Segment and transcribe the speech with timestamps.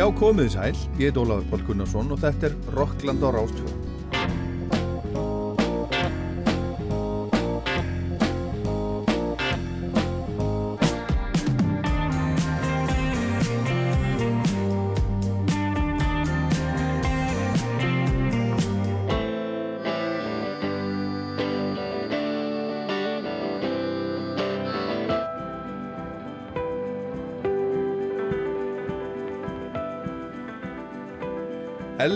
[0.00, 3.79] Já, komið sæl, ég heit Ólafur Pál Gunnarsson og þetta er Rockland á Rástfjörn.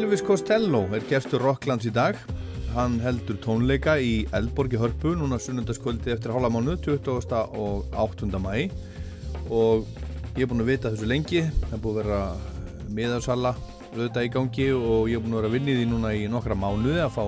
[0.05, 2.19] Elvis Costello er gestur Rocklands í dag.
[2.75, 7.31] Hann heldur tónleika í Eldborgi Hörpu núna sunnundaskvöldi eftir hálfa mánu, 20.
[7.57, 8.29] og 8.
[8.37, 8.67] mæ.
[9.49, 9.87] Og
[10.37, 11.47] ég er búinn að vita þessu lengi.
[11.63, 12.21] Það er búinn að vera
[12.99, 13.55] miðarsalla
[13.95, 16.61] auðvitað í gangi og ég er búinn að vera að vinni því núna í nokkra
[16.61, 17.25] mánuði að fá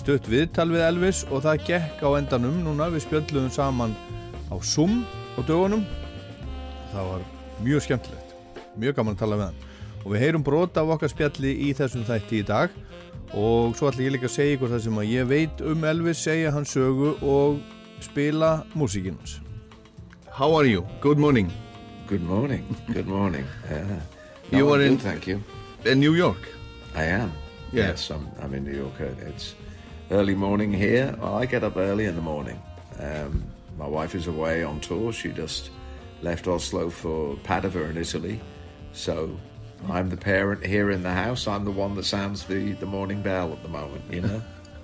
[0.00, 2.88] stött viðtal við Elvis og það gekk á endanum núna.
[2.96, 3.96] Við spjöldluðum saman
[4.48, 5.02] á Zoom
[5.36, 5.84] á dögunum.
[6.94, 8.38] Það var mjög skemmtilegt.
[8.80, 9.67] Mjög gaman að tala við hann
[10.04, 12.70] og við heyrum brota af okkar spjalli í þessum þætti í dag.
[13.36, 16.22] Og svo ætla ég líka að segja ykkur það sem að ég veit um Elvis,
[16.24, 17.58] segja hans sögu og
[18.00, 19.38] spila músíkinn hans.
[20.32, 20.86] How are you?
[21.02, 21.50] Good morning.
[22.08, 23.44] Good morning, good morning.
[23.70, 24.00] Yeah.
[24.50, 25.42] You no, are I'm in- good, thank you.
[25.84, 26.48] In New York?
[26.94, 27.32] I am.
[27.70, 27.88] Yeah.
[27.90, 28.94] Yes, I'm, I'm in New York.
[29.26, 29.54] It's
[30.10, 31.14] early morning here.
[31.20, 32.58] Well, I get up early in the morning.
[32.98, 33.44] Um,
[33.78, 35.12] My wife is away on tour.
[35.12, 35.70] She just
[36.22, 38.40] left Oslo for Padova in Italy.
[38.92, 39.38] So
[39.88, 43.22] I'm the parent here in the house I'm the one that sounds the, the morning
[43.22, 44.42] bell at the moment, you know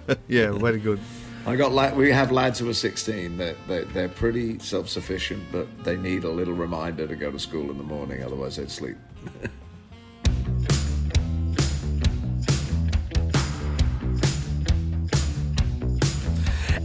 [0.28, 1.00] Yeah, very good
[1.46, 3.36] I got la- we have lads who are 16.
[3.36, 7.38] They're, they're, they're pretty self sufficient, but they need a little reminder to go to
[7.38, 8.96] school in the morning, otherwise, they'd sleep.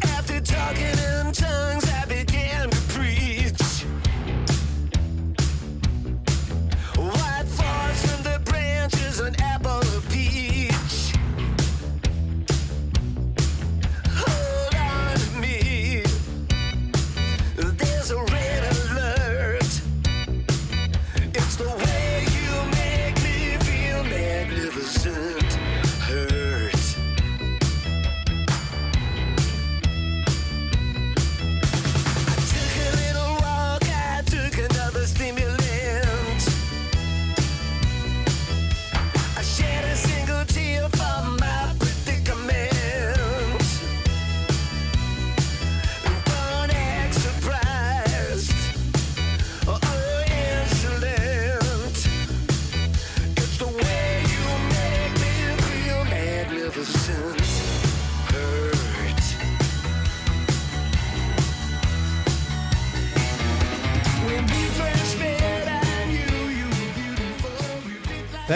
[0.04, 2.70] After talking in tongues, I began
[8.90, 9.36] the branches, an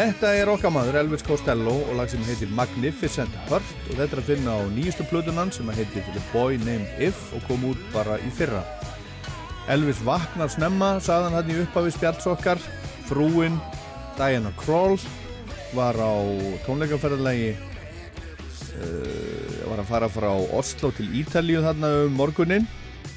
[0.03, 4.19] Þetta er okkar maður Elvis Costello og lag sem heitir Magnificent Hurt og þetta er
[4.19, 8.17] að finna á nýjustu plötunan sem heitir The Boy Named If og kom út bara
[8.19, 8.65] í fyrra.
[9.71, 12.59] Elvis vaknar snemma sagðan hann í upphafi spjalls okkar.
[13.07, 13.55] Frúin
[14.17, 14.99] Diana Krall
[15.71, 16.19] var á
[16.67, 17.53] tónleikaferðalagi
[18.75, 22.67] uh, var að fara frá Oslo til Ítalíu þarna um morgunin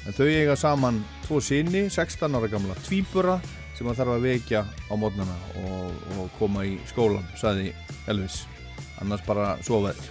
[0.07, 3.41] en þau eiga saman tvo sinni 16 ára gamla tvíbura
[3.77, 7.71] sem hann þarf að vekja á mótnana og, og koma í skólan saði
[8.09, 8.45] Elvis.
[9.01, 10.01] Annars bara sofaði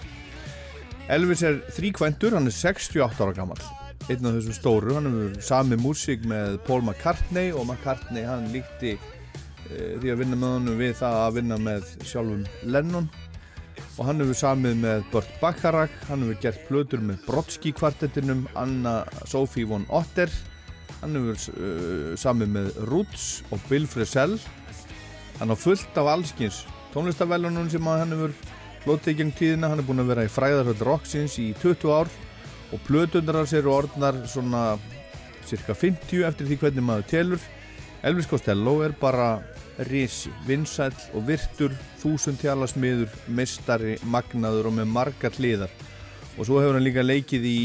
[1.11, 3.59] Elvis er þríkvæntur, hann er 68 ára gammal
[4.07, 8.93] einn af þessum stóru, hann hefur sami músík með Paul McCartney og McCartney hann líkti
[8.95, 13.09] uh, því að vinna með honum við það að vinna með sjálfum Lennon.
[13.97, 19.01] Og hann hefur samið með Burt Bacharach hann hefur gert plötur með Brodsky kvartettinum Anna
[19.27, 20.31] Sophie von Otter
[21.01, 24.37] hann hefur uh, samið með Roots og Bill Frisell.
[25.37, 26.63] Hann á fullt af allskins
[26.93, 28.33] tónlistavælunum sem hann hefur
[28.85, 32.09] hlotið í gegn tíðina, hann er búinn að vera í fræðarhöld Roxins í 20 ár
[32.73, 34.63] og plötundar hans eru orðnar svona
[35.47, 37.45] cirka 50 eftir því hvernig maður telur.
[38.07, 39.37] Elvis Costello er bara
[39.89, 45.73] risi, vinsæll og virtur þúsundtjálasmiður, meistari magnaður og með margar hliðar
[46.37, 47.59] og svo hefur hann líka leikið í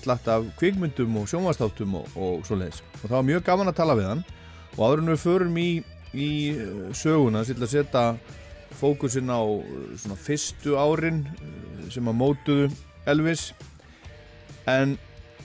[0.00, 2.82] slatt af kvikmyndum og sjónvastáttum og, og svoleiðis.
[2.98, 4.24] Og það var mjög gaman að tala við hann.
[4.74, 5.68] Og áður en við förum í,
[6.18, 8.04] í eh, söguna sem ætla að setja
[8.80, 12.68] fókusin á eh, svona fyrstu árin eh, sem að mótuðu
[13.08, 13.52] Elvis.
[14.68, 14.98] En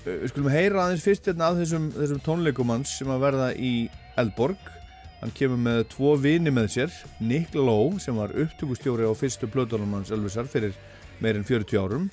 [0.03, 3.73] við skulum heyra aðeins fyrst hérna af þessum, þessum tónleikum hans sem að verða í
[4.19, 4.73] Eldborg.
[5.21, 10.11] Hann kemur með tvo vini með sér Nick Lowe sem var upptökustjóri á fyrstu hans
[10.11, 10.73] Elvisar fyrir
[11.21, 12.09] meirinn 40 árum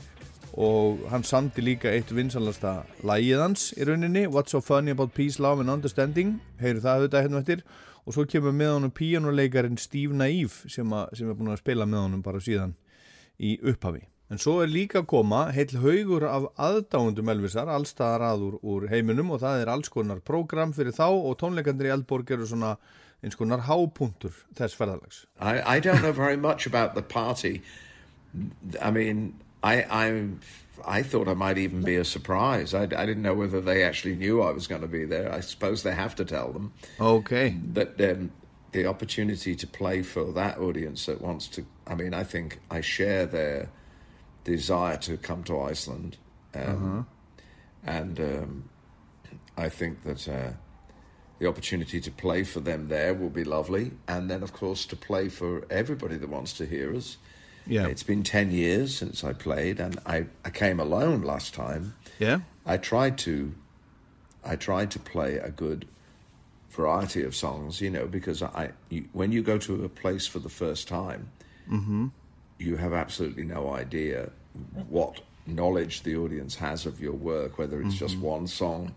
[0.58, 5.38] og hann samdi líka eitt vinsalasta lægið hans í rauninni What's so funny about peace,
[5.38, 6.40] love and understanding.
[6.60, 7.64] Heyru það auðvitað hérna eftir.
[8.06, 11.86] Og svo kemur með honum píjónuleikarin Steve Naive sem, a, sem er búin að spila
[11.86, 12.74] með honum bara síðan
[13.38, 14.02] í upphafi.
[14.30, 19.32] En svo er líka að koma heil haugur af aðdáundum Elvisar allstaðar að úr, heiminum
[19.34, 22.76] og það er alls konar prógram fyrir þá og tónleikandir í Eldborg eru svona
[23.20, 27.60] eins konar hápuntur þess ferðarlags I, I don't know very much about the party.
[28.80, 30.28] I mean, I, I,
[30.86, 32.74] I thought I might even be a surprise.
[32.74, 35.32] I, I didn't know whether they actually knew I was going to be there.
[35.32, 36.72] I suppose they have to tell them.
[36.98, 38.30] Ok, But um,
[38.72, 42.80] the opportunity to play for that audience that wants to, I mean, I think I
[42.80, 43.68] share their
[44.44, 46.16] desire to come to Iceland.
[46.54, 47.06] Um,
[47.84, 48.68] And um,
[49.56, 50.52] I think that uh,
[51.38, 53.92] the opportunity to play for them there will be lovely.
[54.06, 57.16] And then, of course, to play for everybody that wants to hear us.
[57.70, 61.94] Yeah, It's been 10 years since I played, and I, I came alone last time.
[62.18, 63.54] yeah, I tried to
[64.44, 65.86] I tried to play a good
[66.70, 70.40] variety of songs, you know, because I you, when you go to a place for
[70.40, 71.30] the first time,
[71.70, 72.08] mm-hmm.
[72.58, 74.30] you have absolutely no idea
[74.88, 78.26] what knowledge the audience has of your work, whether it's just mm-hmm.
[78.26, 78.94] one song.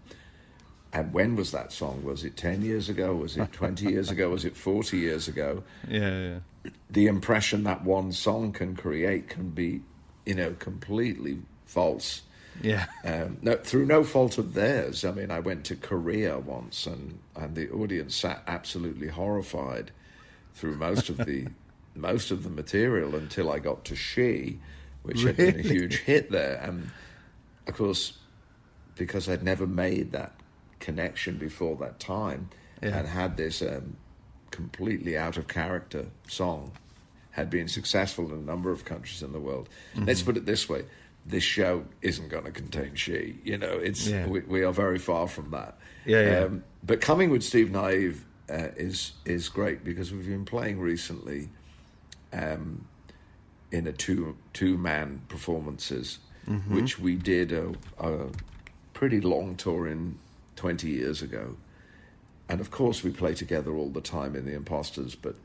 [0.92, 2.04] And when was that song?
[2.04, 3.16] Was it 10 years ago?
[3.16, 4.30] Was it 20 years ago?
[4.30, 5.64] Was it 40 years ago?
[5.88, 6.40] yeah, yeah.
[6.90, 9.82] The impression that one song can create can be,
[10.26, 12.22] you know, completely false.
[12.62, 12.86] yeah.
[13.04, 15.04] Um, no, through no fault of theirs.
[15.04, 19.92] I mean, I went to Korea once, and and the audience sat absolutely horrified
[20.54, 21.48] through most of the
[21.96, 24.60] most of the material until I got to She,
[25.04, 26.90] which had been a huge hit there, and
[27.68, 28.18] of course,
[28.96, 30.34] because I'd never made that
[30.80, 32.50] connection before that time,
[32.82, 32.98] Yeah.
[33.00, 33.96] and had this um,
[34.54, 36.72] completely out of character song,
[37.32, 39.68] had been successful in a number of countries in the world.
[39.96, 40.84] Let's put it this way:
[41.26, 43.40] this show isn't going to contain she.
[43.44, 44.28] You know, it's Yeah.
[44.28, 45.78] we, we are very far from that.
[46.06, 46.40] Yeah, yeah.
[46.46, 51.50] Um, but coming with Steve Naive uh, is is great because we've been playing recently
[52.32, 52.86] um,
[53.72, 56.20] in a two two man performances,
[56.70, 58.28] which we did a, a
[58.94, 60.18] pretty long tour in
[60.56, 61.56] twenty years ago,
[62.50, 65.36] and of course we play together all the time in the Imposters, but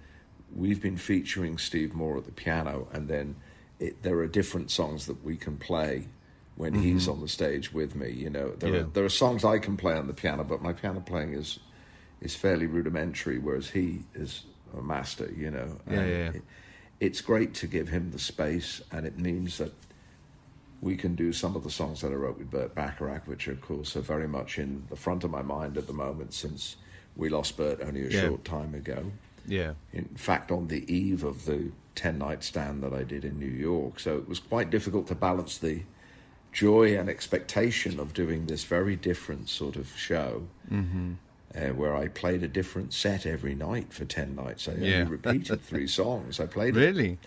[0.55, 3.37] we've been featuring Steve Moore at the piano, and then
[3.79, 6.09] it, there are different songs that we can play
[6.57, 6.83] when mm-hmm.
[6.83, 8.11] he's on the stage with me.
[8.11, 8.81] You know, there Yeah.
[8.81, 11.59] are there are songs I can play on the piano, but my piano playing is
[12.21, 14.45] is fairly rudimentary, whereas he is
[14.77, 15.33] a master.
[15.37, 16.31] You know, Yeah, And yeah.
[16.31, 16.43] It,
[17.01, 19.73] it's great to give him the space, and it means that
[20.81, 23.61] we can do some of the songs that I wrote with Burt Bacharach, which of
[23.61, 26.77] course are very much in the front of my mind at the moment since
[27.19, 28.23] we lost Bert only a Yeah.
[28.23, 29.13] short time ago.
[29.47, 29.75] Yeah.
[29.93, 33.47] In fact, on the eve of the 10 night stand that I did in New
[33.47, 33.99] York.
[34.01, 35.83] So it was quite difficult to balance the
[36.53, 40.47] joy and expectation of doing this very different sort of show.
[40.73, 41.15] Mm-hmm.
[41.55, 44.69] Uh, where I played a different set every night for 10 nights.
[44.69, 46.39] I only repeated three songs.
[46.41, 47.19] I played Really?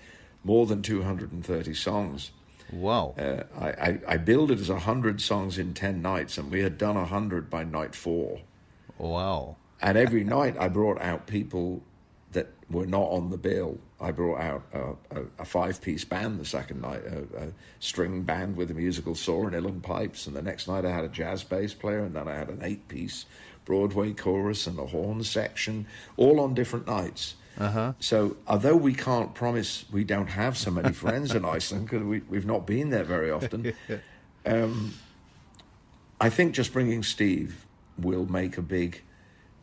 [0.43, 2.29] more than 230 songs.
[2.71, 3.15] Wow.
[3.17, 6.77] Uh, I, I, I billed it as 100 songs in 10 nights, and we had
[6.77, 8.41] done 100 by night four.
[8.99, 9.55] Wow.
[9.81, 11.81] And every night I brought out people
[12.33, 13.77] that were not on the bill.
[13.99, 14.79] I brought out a,
[15.19, 17.47] a, a five piece band the second night, a, a
[17.79, 20.27] string band with a musical saw and uilleann pipes.
[20.27, 22.59] And the next night I had a jazz bass player, and then I had an
[22.61, 23.25] eight piece
[23.65, 25.85] Broadway chorus and a horn section,
[26.17, 27.35] all on different nights.
[27.59, 27.93] Uh-huh.
[27.99, 32.21] So, although we can't promise we don't have so many friends in Iceland because we,
[32.21, 33.73] we've not been there very often,
[34.45, 34.93] um,
[36.19, 37.65] I think just bringing Steve
[37.97, 39.01] will make a big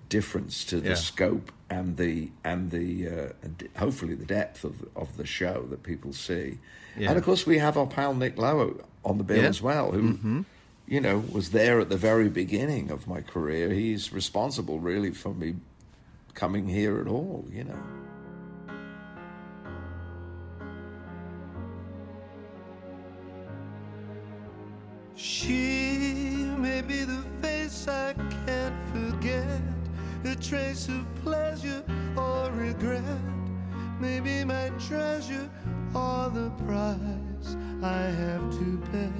[0.08, 0.94] difference to the Yeah.
[0.94, 5.82] scope and the and the uh, and hopefully the depth of of the show that
[5.82, 6.58] people see.
[6.96, 7.10] Yeah.
[7.10, 9.48] And of course, we have our pal Nick Lowe on the bill Yeah.
[9.48, 10.44] as well, who.
[10.90, 13.68] You know, was there at the very beginning of my career.
[13.74, 15.56] He's responsible, really, for me
[16.32, 17.44] coming here at all.
[17.52, 17.78] You know.
[25.16, 28.14] She may be the face I
[28.46, 29.57] can't forget,
[30.24, 31.82] a trace of pleasure
[32.16, 33.02] or regret.
[34.00, 35.48] Maybe my treasure
[35.94, 39.12] or the price I have to pay.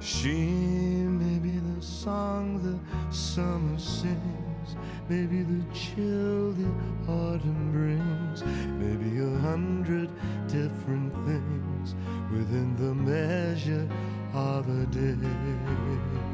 [0.00, 4.76] She may be the song the summer sings,
[5.08, 6.68] maybe the chill the
[7.08, 8.44] autumn brings,
[8.78, 10.10] maybe a hundred
[10.46, 11.94] different things
[12.30, 13.88] within the measure
[14.34, 16.33] of a day.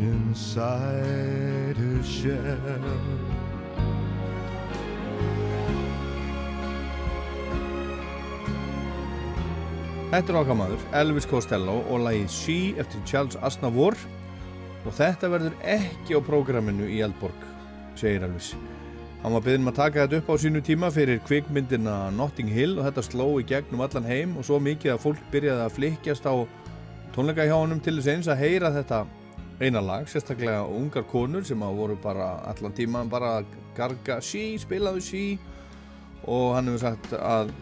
[0.00, 2.40] Inside her shell.
[10.10, 13.94] Þetta er okkar maður, Elvis Costello og lagið She eftir Charles Aznavour
[14.80, 17.44] og þetta verður ekki á prógraminu í Eldborg,
[17.94, 18.54] segir Elvis.
[19.20, 22.88] Hann var byggðin að taka þetta upp á sínu tíma fyrir kvikmyndina Notting Hill og
[22.88, 26.34] þetta sló í gegnum allan heim og svo mikið að fólk byrjaði að flikjast á
[27.14, 29.04] tónleika hjá honum til þess eins að heyra þetta
[29.60, 34.54] eina lag, sérstaklega ungar konur sem að voru bara allan tíma bara að garga She,
[34.60, 35.24] spilaðu She
[36.24, 37.52] og hann hefur sagt að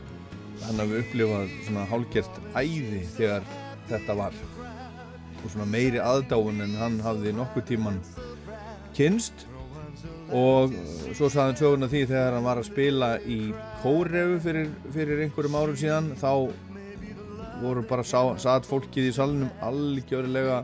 [0.63, 3.49] hann hefur upplifað svona hálgjert æði þegar
[3.91, 4.39] þetta var.
[5.43, 7.99] Og svona meiri aðdáun en hann hafði nokkuð tíman
[8.95, 9.47] kynst
[10.35, 10.75] og
[11.17, 13.41] svo saði hann söguna því þegar hann var að spila í
[13.83, 16.31] Kórefu fyrir, fyrir einhverjum árum síðan þá
[17.59, 20.63] voru bara sá, satt fólkið í salunum algjörlega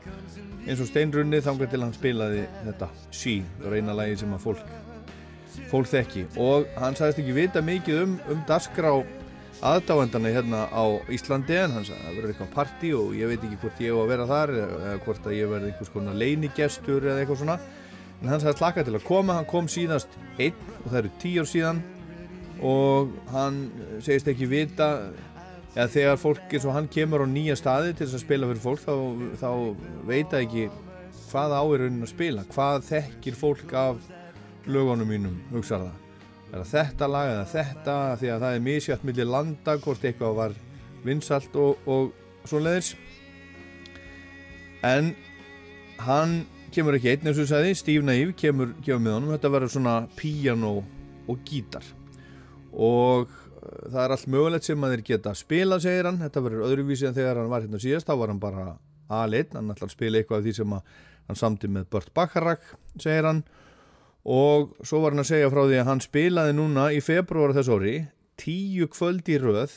[0.64, 2.88] eins og steinrunni þangar til hann spilaði þetta.
[3.12, 4.64] Sí, það var eina lagi sem að fólk
[5.70, 6.24] fólk þekki.
[6.40, 8.90] Og hann sagðist ekki vita mikið um, um dasgrá
[9.64, 13.46] aðdáendana hérna á Íslandi en hann sagði að það verður eitthvað parti og ég veit
[13.46, 17.06] ekki hvort ég á að vera þar eða hvort að ég verði einhvers konar leinigestur
[17.08, 17.58] eða eitthvað svona.
[18.22, 21.44] En hann sagði slaka til að koma, hann kom síðast einn og það eru tíu
[21.44, 21.82] ár síðan.
[22.64, 23.62] Og hann
[24.04, 24.90] segist ekki vita
[25.74, 28.64] eða þegar fólk eins og hann kemur á nýja staði til þess að spila fyrir
[28.64, 28.94] fólk þá,
[29.42, 29.50] þá
[30.08, 30.68] veit að ekki
[31.30, 34.08] hvað áirunum að spila, hvað þekkir fólk af
[34.70, 35.92] lögunum mínum, hugsaða
[36.54, 40.36] er það þetta lag eða þetta því að það er misjátt millir landa hvort eitthvað
[40.38, 40.56] var
[41.04, 42.94] vinsalt og, og svo leiðis
[44.86, 45.14] en
[46.04, 46.42] hann
[46.74, 49.94] kemur ekki einn eins og sagði, Steve Naive kemur, kemur með honum, þetta verður svona
[50.18, 50.72] piano
[51.30, 51.86] og gítar.
[52.74, 53.30] Og
[53.64, 56.22] það er allt mögulegt sem að þeir geta spila, segir hann.
[56.22, 58.08] Þetta verður öðruvísi en þegar hann var hérna síðast.
[58.08, 58.64] Þá var hann bara
[59.12, 63.28] aðleinn, hann ætlar að spila eitthvað af því sem hann samti með Burt Bacharach segir
[63.28, 63.44] hann.
[64.24, 67.72] Og svo var hann að segja frá því að hann spilaði núna í februar þess
[67.72, 67.96] orði
[68.40, 69.74] tíu kvöld í röð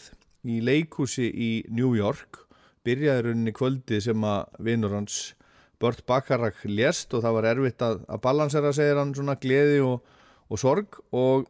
[0.48, 2.44] í leikúsi í New York.
[2.88, 5.34] Byrjaði rauninni kvöldi sem að vinnur hans
[5.78, 10.08] Burt Bacharach lést og það var erfitt að, að balansera segir hann svona gleði og,
[10.48, 10.98] og sorg.
[11.12, 11.46] Og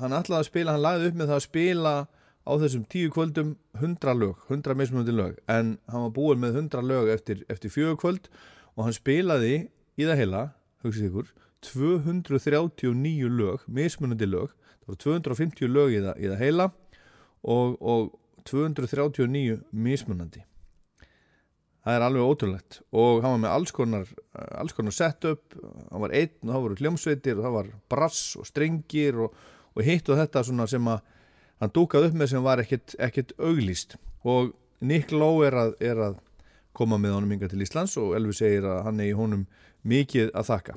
[0.00, 1.94] hann ætlaði að spila, hann lagði upp með það að spila
[2.42, 5.38] á þessum tíu kvöldum 100 lög, 100 mismunandi lög.
[5.46, 8.28] En hann var búin með 100 lög eftir, eftir fjögur kvöld
[8.76, 9.54] og hann spilaði
[9.98, 10.42] í það heila,
[10.82, 11.32] hugsið ykkur
[11.62, 14.56] 239 lög, mismunandi lög.
[14.82, 16.70] Það voru 250 lög í það, í það heila
[17.42, 18.08] og, og
[18.48, 20.42] 239 mismunandi.
[21.82, 22.78] Það er alveg ótrúlegt.
[22.94, 24.10] Og hann var með alls konar,
[24.54, 25.56] alls konar setup.
[25.90, 29.34] Hann var einn og það voru hljómsveitir og það var brass og strengir og,
[29.76, 31.00] og hitt og þetta sem að
[31.62, 33.96] hann dúkað upp með sem var ekkert, ekkert auglýst.
[34.26, 34.52] Og
[34.82, 36.16] Nick Lowe er að, er að
[36.74, 39.44] koma með honum yngar til Íslands og Elvi segir að hann er í honum
[39.86, 40.76] mikið að þakka.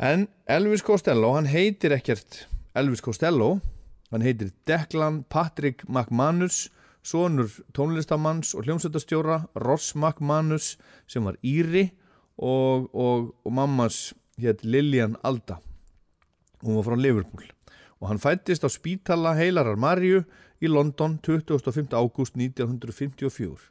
[0.00, 2.46] En Elvis Costello, hann heitir ekkert
[2.78, 3.58] Elvis Costello,
[4.08, 6.70] hann heitir Declan Patrick McManus,
[7.04, 10.74] sonur tónlistamanns og hljómsveitastjóra Ross McManus
[11.08, 11.90] sem var Íri
[12.40, 14.10] og, og, og mammas
[14.40, 15.60] hétt Lilian Alda.
[16.64, 17.48] Hún var frá Liverpool
[18.00, 20.24] og hann fættist á spítala heilarar Marju
[20.60, 21.92] í London 25.
[21.92, 23.70] ágúst 1954.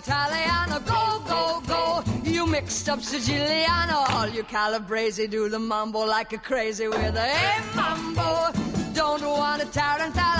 [0.00, 2.02] Italiano, go, go, go.
[2.24, 7.20] You mixed up Siciliano, all you Calabrese do the mambo like a crazy with a
[7.20, 8.50] hey mambo.
[8.94, 10.39] Don't want a tarantella,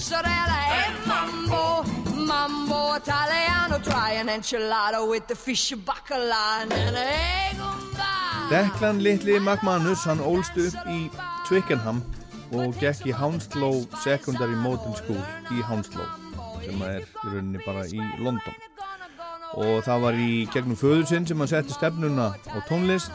[0.00, 1.84] mozzarella, hey mambo.
[2.26, 8.08] Mambo Italiano, try an enchilada with the fish bacala and a hey gumba.
[8.50, 11.10] Deklan litli McManus, hann ólst upp í
[11.48, 12.00] Twickenham
[12.56, 15.20] og gekk í Hounslow Secondary Modern School
[15.52, 16.08] í Hounslow
[16.64, 18.56] sem er í rauninni bara í London
[19.60, 23.12] og það var í gegnum föður sinn sem hann setti stefnuna á tónlist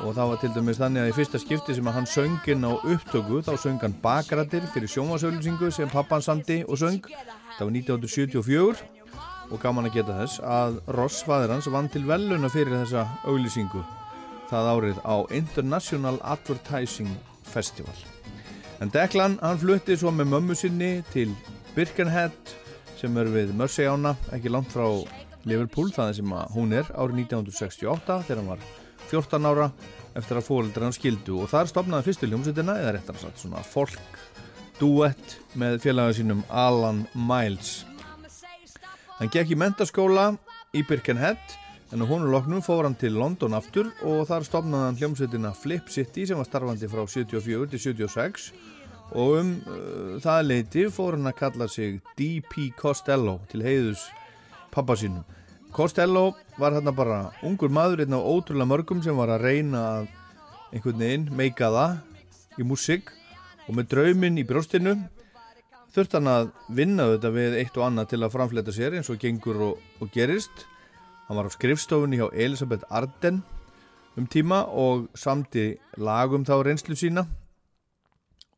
[0.00, 2.72] og það var til dæmis þannig að í fyrsta skipti sem hann söng inn á
[2.72, 7.04] upptöku þá söng hann Bakrættir fyrir sjómasauðlýsingu sem pappan samti og söng.
[7.58, 8.84] Það var 1974
[9.50, 13.84] og gaman að geta þess að Ross fadir hans vann til veluna fyrir þessa auðlýsingu
[14.50, 17.12] það árið á International Advertising
[17.46, 17.94] Festival.
[18.80, 21.34] En Declan hann flutti svo með mömmu sinni til
[21.76, 22.54] Birkenhead
[22.98, 24.86] sem er við Mersey ána, ekki langt frá
[25.48, 28.64] Liverpool, það er sem hún er árið 1968 þegar hann var
[29.10, 29.70] 14 ára
[30.18, 33.98] eftir að fólkdra hann skildu og þar stopnaði fyrstu hljómsveitina eða réttar sagt svona folk
[34.80, 37.84] duett með félaga sínum Alan Miles.
[39.18, 40.30] Hann gekk í mentaskóla
[40.72, 41.58] í Birkenhead
[41.92, 45.90] en á honu loknum fór hann til London aftur og þar stopnaði hann hljómsveitina Flip
[45.92, 48.52] City sem var starfandi frá 74 til 76
[49.10, 52.70] og um uh, það leiti fór hann að kalla sig D.P.
[52.78, 54.06] Costello til heiðus
[54.70, 55.26] pappa sínum.
[55.72, 60.08] Costello var hérna bara ungur maður, einn af ótrúlega mörgum sem var að reyna að
[60.74, 63.12] einhvern veginn meika það í músík.
[63.68, 64.96] Og með drauminn í brjóstinu
[65.94, 69.22] þurft hann að vinna þetta við eitt og annað til að framfleta sér eins og
[69.22, 70.66] gengur og, og gerist.
[71.28, 73.42] Hann var á skrifstofunni hjá Elisabeth Arden
[74.18, 77.28] um tíma og samti lagum þá reynslu sína.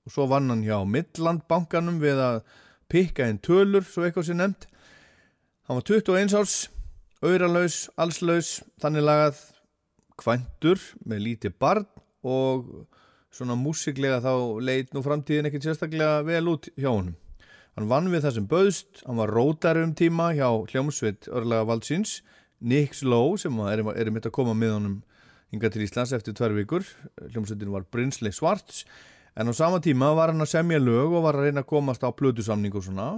[0.08, 2.44] Og svo vann hann hjá Midlandbankanum við að
[2.88, 4.64] pikka einn tölur svo eitthvað sem nefnt.
[5.68, 6.62] Hann var 21 árs
[7.22, 9.42] auðralaus, allslaus, þannig lagað
[10.18, 11.86] kvæntur með lítið barn
[12.22, 12.66] og
[13.32, 17.14] svona músiklega þá leit nú framtíðin ekkert sérstaklega vel út hjá honum.
[17.72, 22.20] Hann vann við það sem bauðst, hann var rótar um tíma hjá hljómsveit örlega valdsins,
[22.60, 24.98] Nick Slow sem er, er mitt að koma með honum
[25.52, 26.84] hinga til Íslands eftir tverr vikur,
[27.30, 28.82] hljómsveitin var Brinsley Svarts,
[29.38, 32.04] en á sama tíma var hann að semja lög og var að reyna að komast
[32.04, 33.08] á plötusamning og svona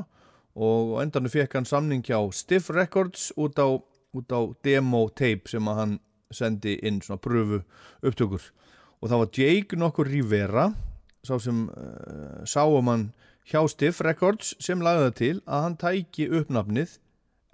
[0.55, 3.83] og endanum fekk hann samning hjá Stiff Records út á,
[4.15, 5.95] út á demo tape sem að hann
[6.35, 7.63] sendi inn svona pröfu
[8.03, 8.51] upptökur.
[9.03, 10.71] Og það var Jake nokkur Rivera
[11.25, 13.07] sá sem uh, sáum hann
[13.49, 16.99] hjá Stiff Records sem lagði það til að hann tæki uppnafnið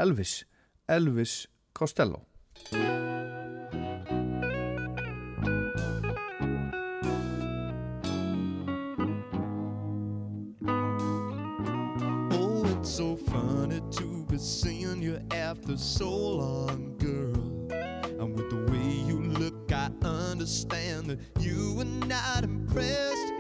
[0.01, 0.45] Elvis,
[0.89, 2.25] Elvis Costello.
[12.33, 13.80] Oh, it's so funny
[14.41, 17.35] seeing you after so long, girl.
[18.19, 23.35] And with the way you look, I understand that you were not impressed.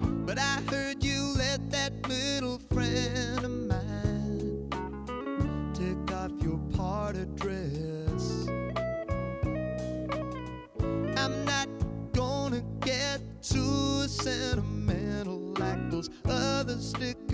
[0.00, 4.68] But I heard you let that little friend of mine
[5.72, 8.46] take off your party dress.
[11.16, 11.68] I'm not
[12.12, 17.25] gonna get too sentimental like those other sticker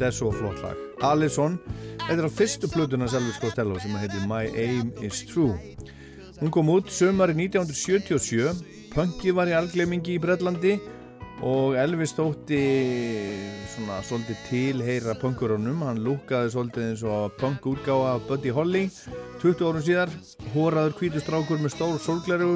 [0.00, 0.78] Þetta er svo flott lag.
[1.04, 1.58] Alison,
[2.06, 5.52] þetta er á fyrstu plötuna Elvis Costello sem heitir My Aim Is True.
[6.38, 8.62] Hún kom út sömari 1977,
[8.94, 10.78] punki var í algleimingi í Breitlandi
[11.44, 12.62] og Elvis þótti
[13.74, 15.84] svona svolítið tilheyra punkurunum.
[15.84, 18.86] Hann lúkaði svolítið eins og punk útgáða af Buddy Holly
[19.44, 20.16] 20 árum síðar.
[20.56, 22.54] Hóraður kvítustrákur með stór sólgleru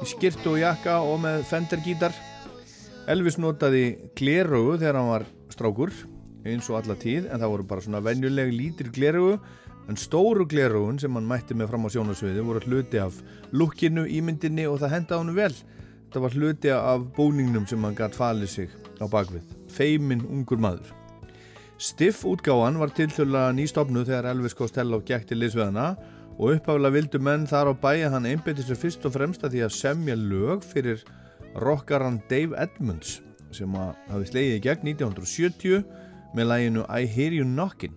[0.00, 2.16] í skirtu og jakka og með fendergítar.
[3.04, 5.92] Elvis notaði glerugu þegar hann var strákur
[6.52, 9.38] eins og alla tíð en það voru bara svona venjuleg lítir glerugu
[9.86, 13.20] en stóru glerugun sem hann mætti með fram á sjónasviði voru hluti af
[13.52, 15.54] lukkinu, ímyndinni og það hendaði hann vel.
[16.06, 20.92] Þetta var hluti af búningnum sem hann gætt falið sig á bakvið feimin ungur maður.
[21.76, 25.90] Stiff útgáfan var tiltöla nýstofnu þegar Elvis Costello gekk til liðsveðana
[26.36, 29.62] og uppháðlega vildu menn þar á bæja hann einbeti sér fyrst og fremst að því
[29.66, 31.04] að semja lög fyrir
[31.60, 33.20] rockaran Dave Edmunds
[33.54, 35.84] sem hafi slegið í gegn 1970
[36.36, 37.96] með læginu I Hear You Knockin'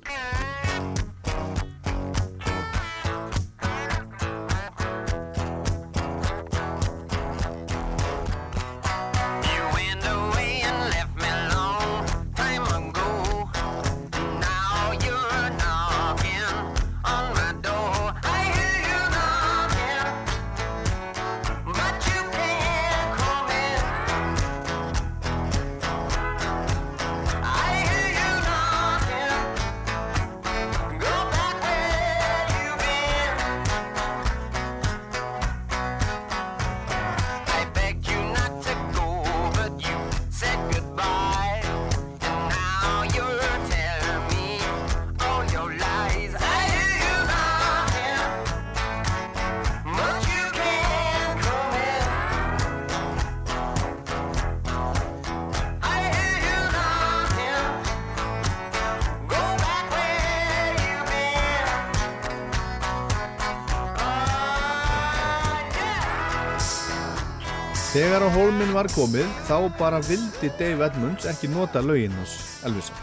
[68.39, 72.95] hólminn var komið þá bara vildi Dave Edmunds ekki nota lögin hans Elvisa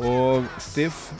[0.00, 1.10] og Stiff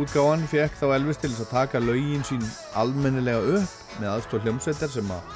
[0.00, 2.46] útgáfan fekk þá Elvis til þess að taka lögin sín
[2.80, 5.34] almennilega upp með aðstóð hljómsveitar sem að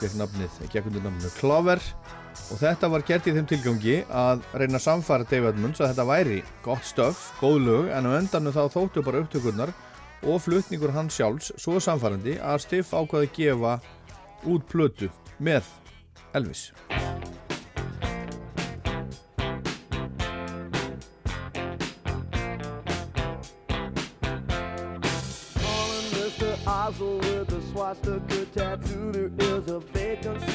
[0.00, 1.84] fekk nafnið, gekk undir nafnið Clover.
[2.50, 6.08] Og þetta var gert í þeim tilgangi að reyna að samfara Dave Edmunds að þetta
[6.10, 9.70] væri gott stöf, góð lög en á endanu þá þóttu bara upptökurnar
[10.26, 13.78] og flutningur hans sjálfs svo samfarandi að Stiff ákvaði að gefa
[14.50, 15.70] út plötu með
[16.34, 16.72] Elvis
[26.10, 26.58] Mr.
[26.66, 29.30] Oswald with a swastika tattoo.
[29.36, 30.53] There is a vacancy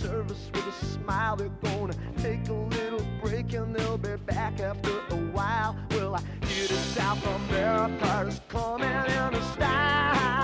[0.00, 1.36] service with a smile.
[1.36, 5.76] They're gonna take a little break and they'll be back after a while.
[5.90, 10.40] Well, I hear the South America's coming in style.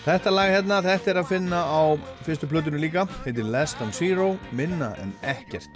[0.00, 1.82] Þetta lag hérna, þetta er að finna á
[2.24, 5.70] fyrstu blötunum líka, heitir Less Than Zero, Minna en Ekkert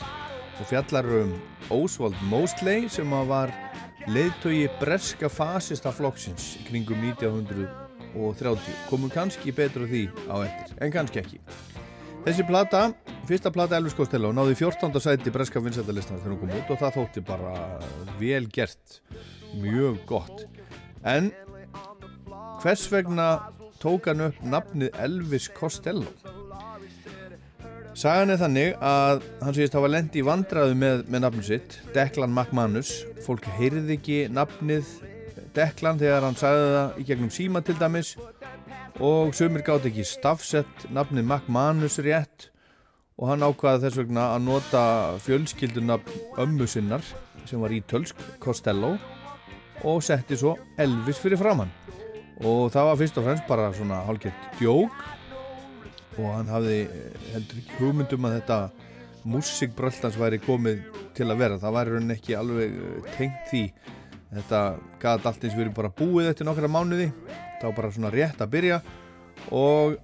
[0.59, 1.37] og fjallar um
[1.75, 3.53] Oswald Mosley sem var
[4.09, 7.84] leiðtögi breska fasista flokksins kringum 1900
[8.15, 11.41] og 30 komum kannski betur á því á eftir, en kannski ekki.
[12.25, 12.87] Þessi plata,
[13.29, 14.89] fyrsta plata Elvis Costello náði 14.
[15.03, 17.57] sæti breska vinsættarlistan þegar hún kom út og það þótti bara
[18.21, 19.01] vel gert,
[19.61, 20.47] mjög gott.
[21.05, 21.29] En
[22.63, 23.29] hvers vegna
[23.83, 26.09] tók hann upp nafnið Elvis Costello?
[27.95, 31.77] Sagan er þannig að hann sýðist að hafa lendi í vandraðu með, með nafnum sitt
[31.95, 33.03] Declan McManus.
[33.23, 34.89] Fólk heyrði ekki nafnið
[35.55, 38.15] Declan þegar hann sagði það í gegnum síma til dæmis.
[39.03, 42.51] Og sömur gátt ekki stafsett nafnið McManus rétt.
[43.19, 44.85] Og hann ákvaði þess vegna að nota
[45.23, 47.05] fjölskyldunafn ömmu sinnar
[47.47, 48.97] sem var ítölsk, Costello
[49.85, 51.71] og setti svo Elvis fyrir framann
[52.43, 55.05] og það var fyrst og fremst bara svona hálfgett djók.
[56.15, 58.59] Og hann hafði eh, heldur ekki hugmyndum að þetta
[59.25, 60.83] músikbröllans væri komið
[61.17, 61.61] til að vera.
[61.63, 63.65] Það væri raunin ekki alveg eh, tengt því
[64.33, 64.61] þetta
[65.03, 67.11] gæti allt eins verið bara búið eftir nokkra mánuði.
[67.63, 68.81] Var bara svona rétt að byrja.
[69.55, 69.97] Og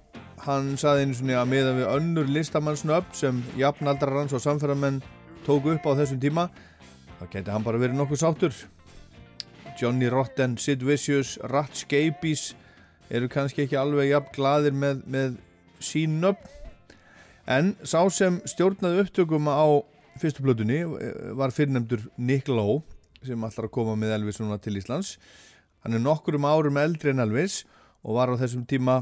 [0.45, 5.01] hann saði einu svona að miða við önnur listamannsnöfn sem jafnaldrarans og samferðamenn
[5.45, 6.47] tóku upp á þessum tíma
[7.19, 8.55] þá geti hann bara verið nokkuð sáttur.
[9.77, 12.51] Johnny Rotten, Sid Vicious, Rat Scabies
[13.09, 15.37] eru kannski ekki alveg jafn gladir með, með
[15.81, 16.57] sín nöfn.
[17.49, 19.81] En sá sem stjórnaði upptökum á
[20.21, 22.81] fyrstu plötunni eh, var fyrirnemdur Nick Lowe
[23.25, 25.15] sem ætlar að koma með Elvis núna til Íslands.
[25.83, 27.63] Hann er nokkurum árum eldri en Elvis
[28.01, 29.01] og var á þessum tíma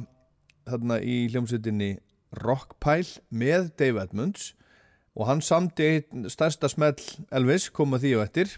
[0.69, 1.97] þarna í hljómsveitinni
[2.43, 4.53] Rockpile með Dave Edmunds.
[5.17, 6.99] Og hann samti stærsta smell
[7.35, 8.55] Elvis koma því á eftir.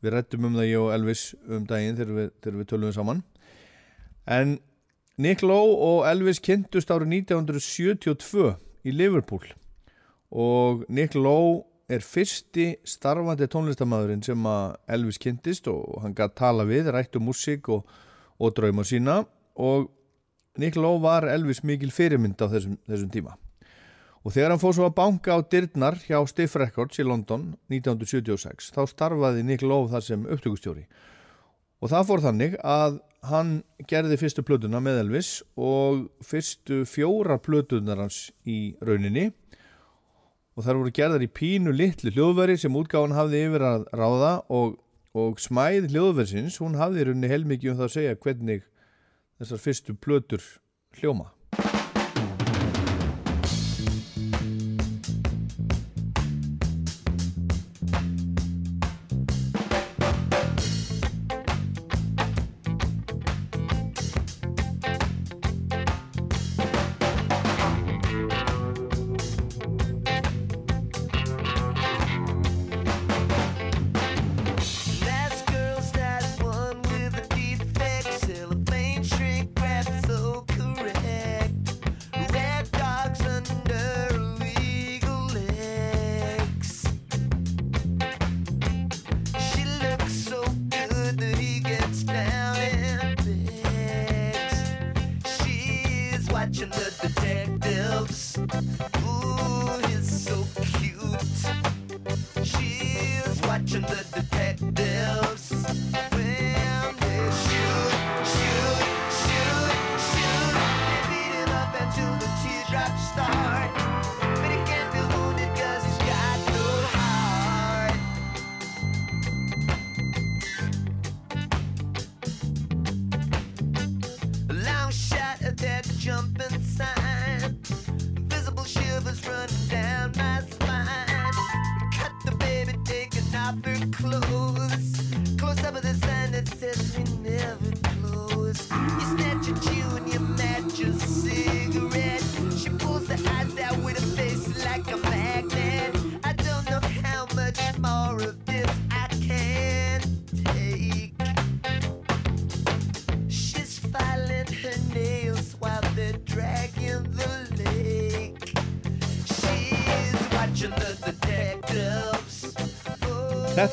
[0.00, 3.24] Við rættum um það ég og Elvis um daginn þegar við, þegar við tölum saman.
[4.24, 4.58] En
[5.20, 8.54] Nick Lowe og Elvis kynntust árið 1972
[8.88, 9.44] í Liverpool.
[10.30, 16.66] Og Nick Lowe er fyrsti starfandi tónlistamæðurinn sem að Elvis kynntist og hann gæti tala
[16.68, 17.86] við, rætt um músík og,
[18.38, 19.24] og drauma sína.
[19.60, 19.90] Og
[20.60, 23.36] Nick Lowe var Elvis mikil fyrirmynd á þessum, þessum tíma.
[24.20, 28.68] Og þegar hann fóð svo að banka á dyrnar hjá Stiff Records í London 1976
[28.74, 30.84] þá starfaði Nick Lowe þar sem upptökustjóri.
[31.80, 33.00] Og það fór þannig að
[33.30, 33.54] hann
[33.88, 39.30] gerði fyrstu plötuna með Elvis og fyrstu fjóra plötunar hans í rauninni
[40.60, 44.74] og þar voru gerðar í pínu litlu hljóðveri sem útgáðan hafði yfir að ráða og,
[45.16, 48.66] og smæð hljóðversins hún hafði í rauninni heilmikið um það að segja hvernig
[49.40, 50.44] þessar fyrstu plötur
[51.00, 51.30] hljóma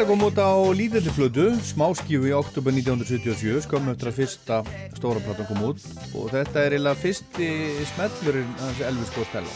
[0.08, 4.60] Oh, Þetta kom út á lítilli plötu, smáskífu í oktober 1977, skömmu eftir að fyrsta
[4.96, 5.82] stóra platan kom út
[6.16, 7.48] og þetta er eiginlega fyrsti
[7.90, 9.52] smellurinn hans Elvis Costello.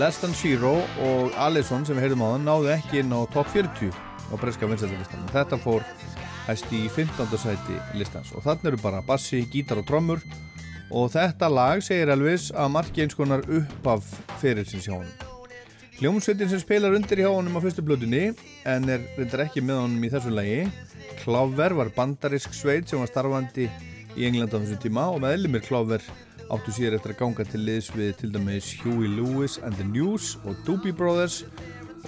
[0.00, 0.70] Less Than Zero
[1.04, 4.70] og Allison sem við heyrðum á hann náðu ekki inn á top 40 á breska
[4.70, 5.26] vinsættarlistan.
[5.34, 5.84] Þetta fór
[6.46, 7.28] hæst í 15.
[7.42, 10.24] sæti listans og þannig eru bara bassi, gítar og trommur
[10.88, 14.08] og þetta lag segir Elvis að marki eins konar upp af
[14.40, 15.31] ferilsins hjá honum.
[16.02, 18.32] Hljómsveitin sem spilar undir hjá honum á fyrstu blöðunni
[18.66, 20.64] en er reyndar ekki með honum í þessu lagi.
[21.20, 23.68] Kláver var bandarisk sveit sem var starfandi
[24.18, 26.02] í Englanda á þessum tíma og með Elimir Kláver
[26.48, 30.32] áttu síðar eftir að ganga til liðs við til dæmis Huey Lewis and the News
[30.42, 31.44] og Doobie Brothers.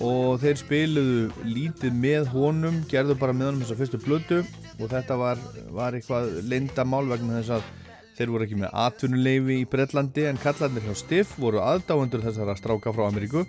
[0.02, 4.42] Og þeir spiluðu lítið með honum gerðu bara með honum þessa fyrstu blödu
[4.80, 7.70] og þetta var, var eitthvað leyndamál vegna þess að
[8.14, 12.92] þeir voru ekki með atvinnuleifi í Bretlandi en kallarnir hjá Stiff voru aðdáendur þessara stráka
[12.94, 13.42] frá Ameríku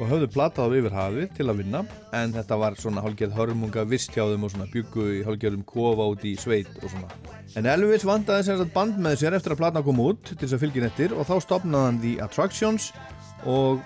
[0.00, 1.82] og höfðu platað á yfir hafið til að vinna.
[2.16, 6.08] En þetta var svona hálfgerð hörmunga vist hjá þeim og svona byggu í hálfgerðum kofa
[6.12, 7.12] út í sveit og svona.
[7.56, 10.66] En Elvis vandaði sagt band með sér eftir að platna kom út til þess að
[10.66, 12.90] fylgja nettir og þá stopnaði hann The Attractions
[13.48, 13.80] og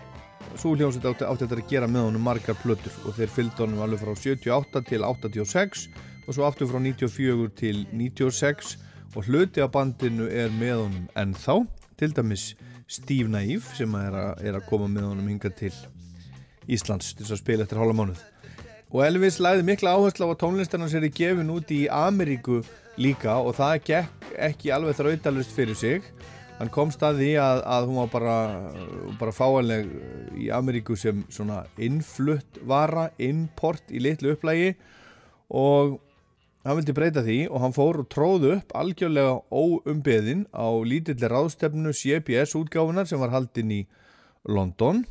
[0.58, 3.82] svo hljómsveit átti, átti þetta að gera með honum margar plötur og þeir fylgdi honum
[3.86, 5.86] alveg frá 78 til 86
[6.24, 8.76] og svo aftur frá 94 til 96
[9.14, 11.58] og hluti af bandinu er með honum ennþá
[11.98, 12.52] til dæmis
[12.90, 15.72] Steve Naive sem er að, er að koma með honum hinga til
[16.66, 18.22] Íslands til þess að spila eftir hálfa mánuð.
[18.94, 22.60] Og Elvis lagði mikla áherslu á að tónlistarnar sér er gefin út í Ameríku
[23.00, 26.10] líka og það gekk ekki alveg þrautalust fyrir sig.
[26.58, 28.36] Hann komst að því að, að hún var bara,
[29.18, 29.90] bara fáanleg
[30.38, 34.74] í Ameríku sem svona innflutt vara, import í litlu upplægi
[35.50, 35.98] og
[36.64, 41.92] hann vildi breyta því og hann fór og tróð upp algjörlega óumbeðin á lítilli ráðstefnu
[41.92, 43.80] CBS útgáfunar sem var haldinn í
[44.48, 45.04] London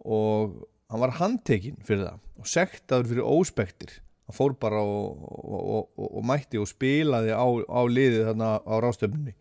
[0.00, 0.56] og
[0.88, 3.98] hann var handtekinn fyrir það og sektaður fyrir óspektir
[4.28, 8.74] hann fór bara og, og, og, og mætti og spilaði á, á liðið þarna á
[8.84, 9.36] ráðstöfnunni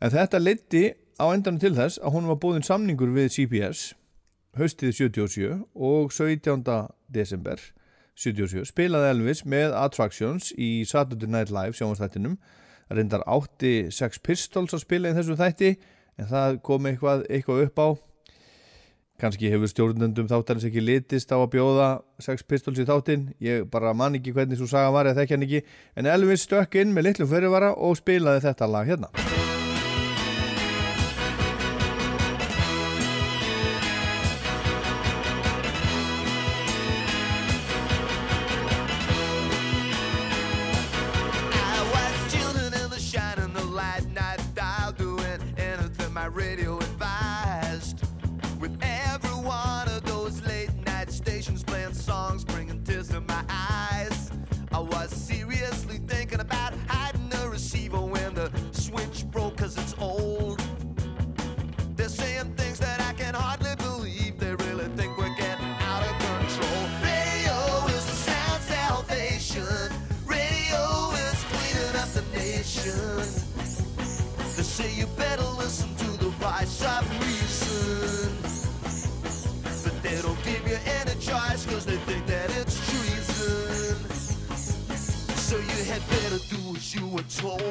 [0.00, 0.84] en þetta leiddi
[1.20, 3.92] á endanum til þess að hún var búðin samningur við CBS
[4.56, 6.64] haustið 77 og 17.
[7.12, 7.60] desember
[8.14, 12.38] 77 spilaði Elvis með Attractions í Saturday Night Live sjónvastættinum
[12.92, 15.70] reyndar átti Sex Pistols að spila í þessu þætti
[16.20, 17.88] en það kom eitthvað, eitthvað upp á.
[19.22, 21.88] Kannski hefur stjórnendum þáttarins ekki litist á að bjóða
[22.22, 25.48] Sex Pistols í þáttin ég bara man ekki hvernig svo saga var eða þekki hann
[25.48, 25.64] ekki.
[25.98, 29.43] En Elvis stökk inn með litlum fyrirvara og spilaði þetta lag hérna
[87.14, 87.62] were told.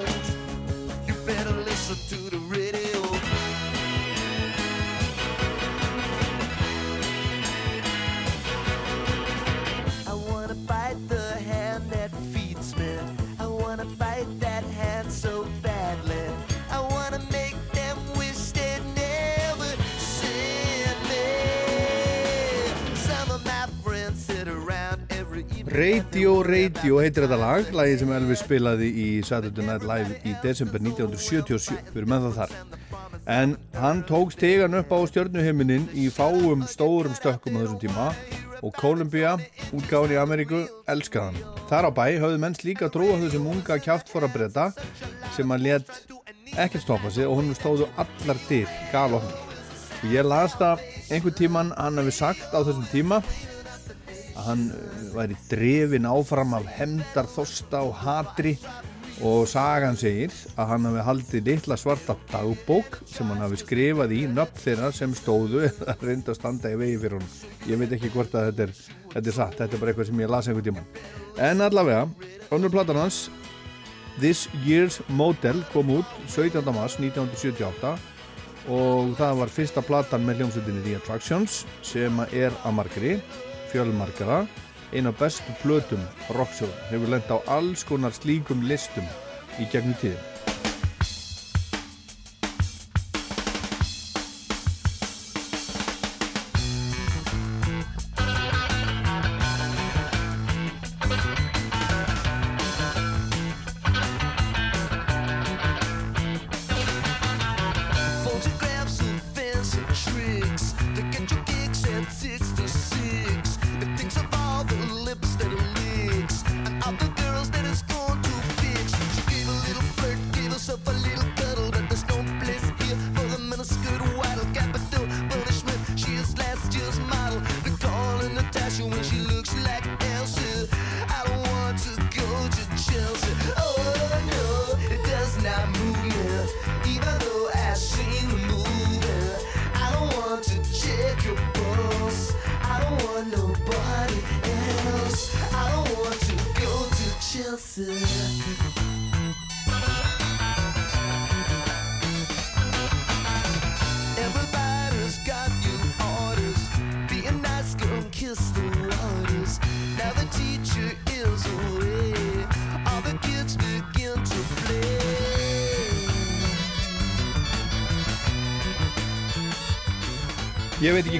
[1.05, 3.02] You better listen to the radio.
[25.73, 30.77] Radio Radio heitir þetta lag, lagið sem Elvis spilaði í Saturday Night Live í desember
[30.77, 32.51] 1977, við erum það þar.
[33.33, 38.05] En hann tók stegan upp á stjörnuhiminin í fáum stórum stökkum á þessum tíma
[38.61, 39.31] og Columbia,
[39.73, 40.59] útgáðin í Ameríku,
[40.93, 41.63] elskaði hann.
[41.71, 44.67] Þar á bæ höfðu menns líka á þessum unga kjáftfóra breyta
[45.33, 45.89] sem hann let
[46.53, 49.57] ekkert stoppa sig og hún stóðu allar dyr, gal okkur.
[50.03, 53.23] Og ég las það einhvern tíman, hann hefði sagt á þessum tíma
[54.33, 58.57] að hann uh, væri drefin áfram af hemdar, þosta og hatri
[59.23, 64.23] og sagan segir að hann hafi haldið litla svarta dagbók sem hann hafi skrifað í
[64.31, 67.37] nöfn þeirra sem stóðu eða reynda að standa í vegi fyrir honum.
[67.69, 68.75] Ég veit ekki hvort að þetta er,
[69.13, 70.89] þetta er satt, þetta er bara eitthvað sem ég las einhvern tíman.
[71.51, 72.07] En allavega,
[72.53, 73.27] önnur platan hans,
[74.19, 76.61] This Year's Model kom út 17.
[76.73, 77.95] mars 1978
[78.71, 83.15] og það var fyrsta platan með hljómsveitinni The Attractions sem er að margri
[83.73, 84.43] fjölmarkara
[84.93, 86.01] eina bestu plötum
[86.37, 89.07] rocksjóðan, hefur lent á alls konar slíkum listum
[89.57, 90.32] í gegnum tíðin.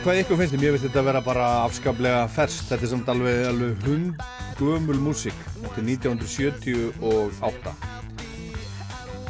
[0.03, 2.67] Hvað ykkur finnst, en mér finnst þetta að vera bara afskaplega ferskt.
[2.69, 4.23] Þetta er samt alveg, alveg hund
[4.59, 5.37] gömul músík.
[5.61, 7.73] Þetta er 1978.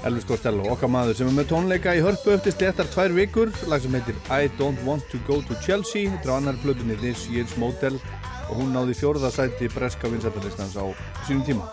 [0.04, 3.54] Elvis Costello, okkar maður sem er með tónleika í hörpu eftir sléttar tvær vikur.
[3.72, 6.10] Lag sem heitir I Don't Want To Go To Chelsea.
[6.12, 7.96] Þetta er á annar plötunni This Year's Model
[8.50, 10.86] og hún náði fjórða sæti breska vinsættalistans á
[11.28, 11.70] sínum tíma.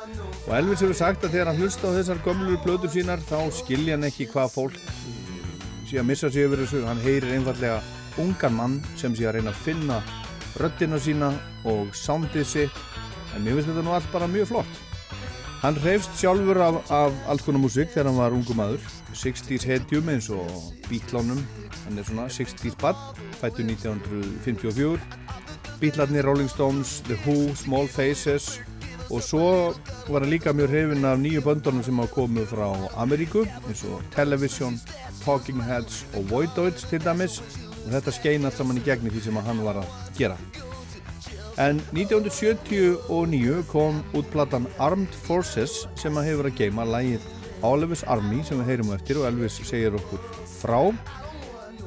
[0.46, 3.96] Og Elvis hefur sagt að þegar hann hlusta á þessar gömlu plötur sínar þá skilja
[3.96, 4.78] hann ekki hvað fólk
[5.90, 7.80] sé að missa sig yfir þessu, hann heyrir einfallega
[8.18, 10.02] ungan mann sem sé að reyna að finna
[10.60, 11.32] röddina sína
[11.68, 12.80] og soundið sitt
[13.34, 14.78] en mér finnst þetta nú allt bara mjög flott.
[15.60, 18.80] Hann reyfst sjálfur af, af alls konar músík þegar hann var ungu maður.
[19.12, 20.48] 60s hetjum eins og
[20.88, 21.42] Beatlánum
[21.84, 22.96] hann er svona 60s bad
[23.40, 25.00] fættu 1954
[25.80, 28.60] Beatlarnir, Rolling Stones, The Who, Small Faces
[29.10, 29.46] og svo
[30.08, 34.02] var hann líka mjög hrifin af nýju böndunum sem hafa komið frá Ameríku eins og
[34.14, 34.78] Television,
[35.24, 37.40] Talking Heads og Voidoids til dæmis
[37.84, 40.36] og þetta skein allt saman í gegni því sem hann var að gera.
[41.60, 47.26] En 1979 kom út platan Armed Forces sem að hefur að geima lægið
[47.66, 50.22] Oliver's Army sem við heyrum eftir og Elvis segir okkur
[50.60, 50.80] frá.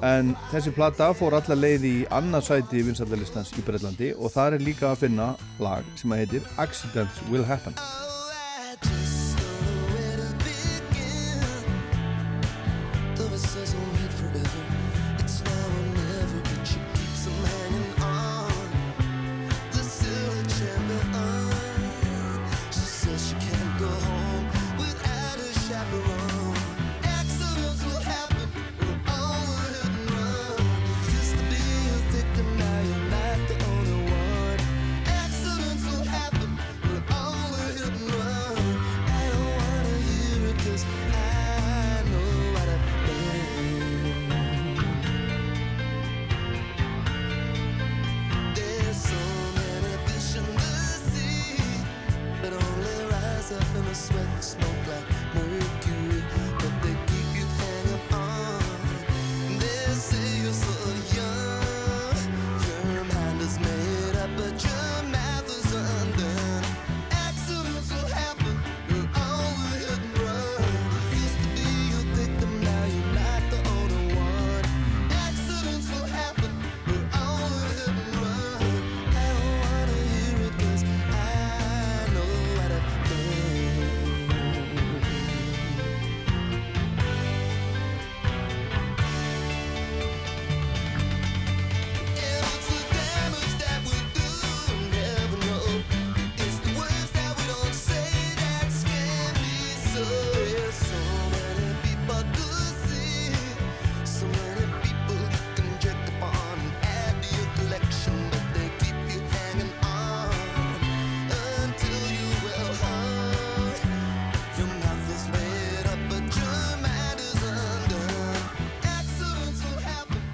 [0.03, 4.91] En þessi plata fór alla leið í annarsæti vinsaldalistans í Breitlandi og þar er líka
[4.91, 5.33] að finna
[5.63, 7.77] lag sem að heitir Accidents Will Happen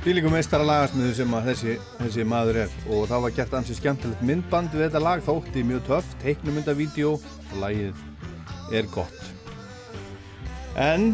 [0.10, 4.24] Fílingum meistara lagasmiðu sem að þessi, þessi maður er og það var gert ansi skemmtilegt
[4.26, 9.20] myndband við þetta lag, þótti mjög töff, teiknumyndavídeó og lagið er gott.
[10.82, 11.14] En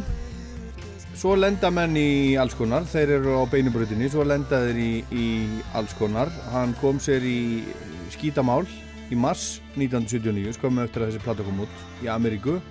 [1.12, 2.08] svo lenda menn í
[2.40, 5.28] alls konar, þeir eru á beinubröðinni, svo lenda þeir í, í
[5.76, 6.32] alls konar.
[6.56, 7.68] Hann kom sér í
[8.16, 8.64] skítamál
[9.12, 12.62] í mars 1979, skömmu eftir að þessi plata kom út í Ameríku.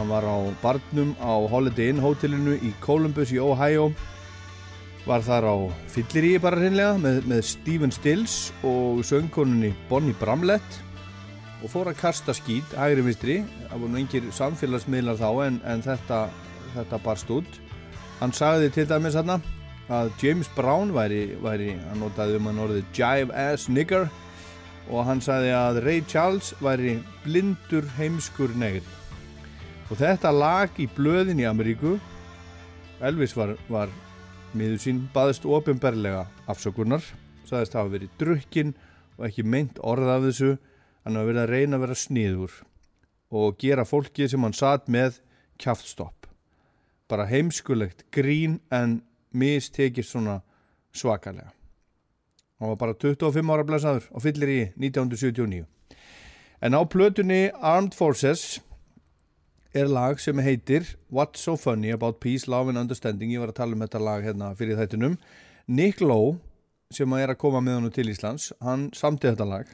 [0.00, 3.92] Hann var á barnum á Holiday Inn hótelinu í Columbus í Ohio
[5.08, 5.56] var þar á
[5.88, 10.82] fylliríi bara hreinlega með, með Stephen Stills og söngkonunni Bonnie Bramlett
[11.62, 15.84] og fór að kasta skít, hægri mistri það voru nú engir samfélagsmiðlar þá en, en
[15.86, 16.18] þetta,
[16.74, 17.56] þetta barst út.
[18.18, 19.38] Hann sagði til dæmis hérna
[19.88, 24.10] að James Brown væri, væri hann notaði um hann orðið Jive Ass Nigger
[24.92, 28.84] og hann sagði að Ray Charles væri blindur heimskur negri.
[29.88, 31.96] Og þetta lag í blöðin í Ameríku
[33.00, 33.88] Elvis var, var
[34.56, 37.04] miður sín baðist ofinberlega afsökunar
[37.48, 38.74] sagðist hafa verið drukkin
[39.18, 40.50] og ekki meint orð af þessu
[41.04, 42.56] hann hafa verið að reyna að vera sniður
[43.38, 45.20] og gera fólki sem hann satt með
[45.60, 46.28] kjaftstopp.
[47.08, 49.00] Bara heimskulegt grín en
[49.32, 50.40] mistekist svona
[50.96, 51.52] svakalega.
[52.58, 55.66] Hann var bara 25 ára blæsaður og fyllir í 1979
[56.58, 58.58] en á plötunni Armed Forces
[59.76, 63.32] er lag sem heitir What's So Funny About Peace, Love and Understanding.
[63.34, 65.18] Ég var að tala um þetta lag hérna fyrir þættinum.
[65.68, 66.38] Nick Lowe
[66.94, 69.68] sem er að koma með hann til Íslands hann samti þetta lag.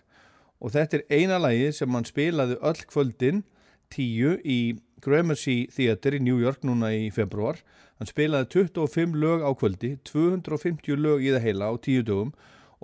[0.59, 3.45] Og þetta er eina lagi sem hann spilaði öll kvöldin
[3.92, 7.61] tíu í Gramercy Theatre í New York núna í februar
[8.01, 12.34] hann spilaði 25 lög á kvöldi 250 lög í það heila á tíu dögum.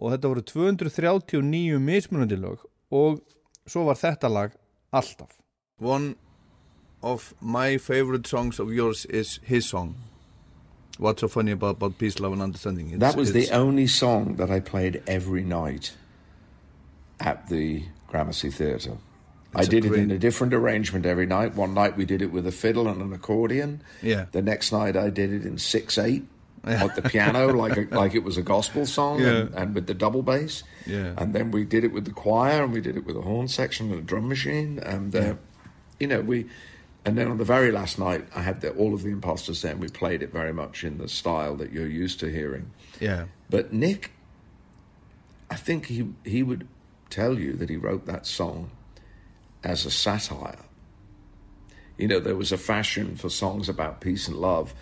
[0.01, 2.63] Og þetta voru 239 mismunandi lög
[2.95, 3.21] og
[3.67, 4.55] svo var þetta lag
[4.95, 5.35] alltaf.
[5.81, 6.15] One
[7.03, 9.95] of my favorite songs of yours is his song.
[10.99, 12.89] What's so funny about, about peace, love and understanding?
[12.93, 15.93] It's- that was the only song that I played every night
[17.19, 18.97] at the Gramercy Theatre.
[19.55, 21.57] I did it in a different arrangement every night.
[21.57, 23.83] One night we did it with a fiddle and an accordion.
[24.01, 24.27] Yeah.
[24.31, 26.25] The next night I did it in six eight
[26.65, 29.61] at the piano, like a, like it was a gospel song, and, Yeah.
[29.61, 30.63] and with the double bass.
[30.87, 31.15] Yeah.
[31.17, 33.49] And then we did it with the choir, and we did it with a horn
[33.49, 35.35] section and a drum machine, and uh,
[35.99, 36.47] you know we.
[37.05, 39.73] And then on the very last night, I had the, all of the imposters there,
[39.73, 42.71] and we played it very much in the style that you're used to hearing.
[43.01, 44.13] yeah, But Nick,
[45.51, 46.69] I think he he would
[47.09, 48.71] tell you that he wrote that song
[49.65, 50.65] as a satire.
[51.97, 54.75] You know, there was a fashion for songs about peace and love,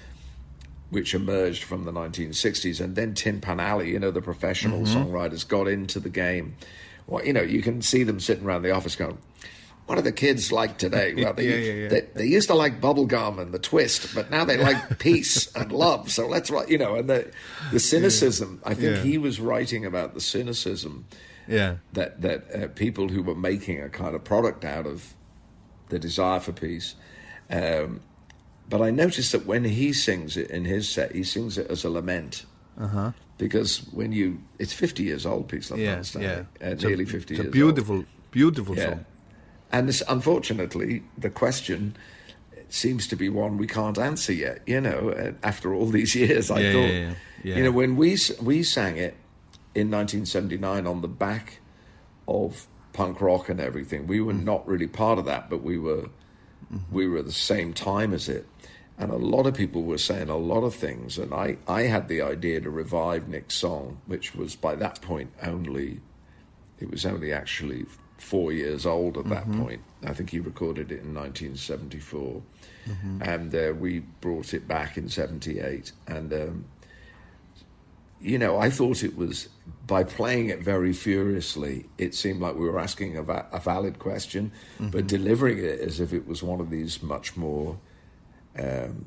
[0.91, 3.91] which emerged from the 1960s, and then Tin Pan Alley.
[3.91, 4.97] You know, the professional mm-hmm.
[4.97, 6.57] songwriters got into the game.
[7.07, 9.19] Well, you know, you can see them sitting around the office going.
[9.89, 11.15] What do the kids like today?
[11.15, 11.89] Well, they, Yeah, yeah, yeah.
[11.89, 15.73] They, they used to like bubblegum and the twist, but now they like peace and
[15.73, 16.11] love.
[16.13, 17.33] So let's write, you know, and the,
[17.73, 18.61] the cynicism.
[18.67, 21.07] I think he was writing about the cynicism
[21.49, 25.15] yeah, that that uh, people who were making a kind of product out of
[25.89, 26.95] the desire for peace.
[27.49, 28.03] Um,
[28.69, 31.85] but I noticed that when he sings it in his set, he sings it as
[31.85, 32.45] a lament.
[32.79, 33.13] Uh-huh.
[33.39, 36.41] Because when you, it's 50 years old, Peace, Love, yeah, yeah.
[36.61, 38.79] Uh, It's a- nearly 50 it's years a beautiful, beautiful old.
[38.79, 38.91] Yeah.
[38.91, 39.05] song.
[39.71, 41.97] And this, unfortunately, the question
[42.71, 44.61] seems to be one we can't answer yet.
[44.67, 47.15] You know, uh, after all these years, I Yeah, thought, yeah,
[47.45, 49.15] yeah, you know, when we we sang it
[49.75, 51.61] in 1979 on the back
[52.27, 54.25] of punk rock and everything, we Mm.
[54.27, 56.09] were not really part of that, but we were
[56.73, 56.95] Mm-hmm.
[56.95, 58.47] we were at the same time as it.
[58.99, 62.09] And a lot of people were saying a lot of things, and I, I had
[62.09, 66.01] the idea to revive Nick's song, which was by that point only
[66.81, 67.87] it was only actually
[68.19, 69.81] four years old at that point.
[70.05, 72.43] I think he recorded it in 1974,
[73.21, 75.93] and uh, we brought it back in '78.
[76.07, 76.65] And um,
[78.21, 79.49] you know, I thought it was
[79.87, 81.87] by playing it very furiously.
[81.99, 86.01] It seemed like we were asking a, va- a valid question, but delivering it as
[86.01, 87.79] if it was one of these much more
[88.59, 89.07] um,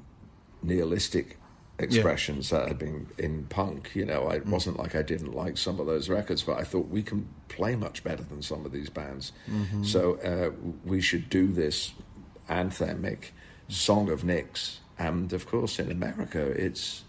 [0.64, 1.38] nihilistic
[1.82, 3.91] expressions that had been in punk.
[3.93, 4.51] You know, I, it mm.
[4.51, 7.75] wasn't like I didn't like some of those records, but I thought we can play
[7.75, 9.32] much better than some of these bands.
[9.49, 9.84] Mm-hmm.
[9.84, 10.51] So uh,
[10.86, 11.93] we should do this
[12.49, 13.32] anthemic
[13.67, 14.79] song of Nick's.
[14.97, 17.03] And of course, in America, it's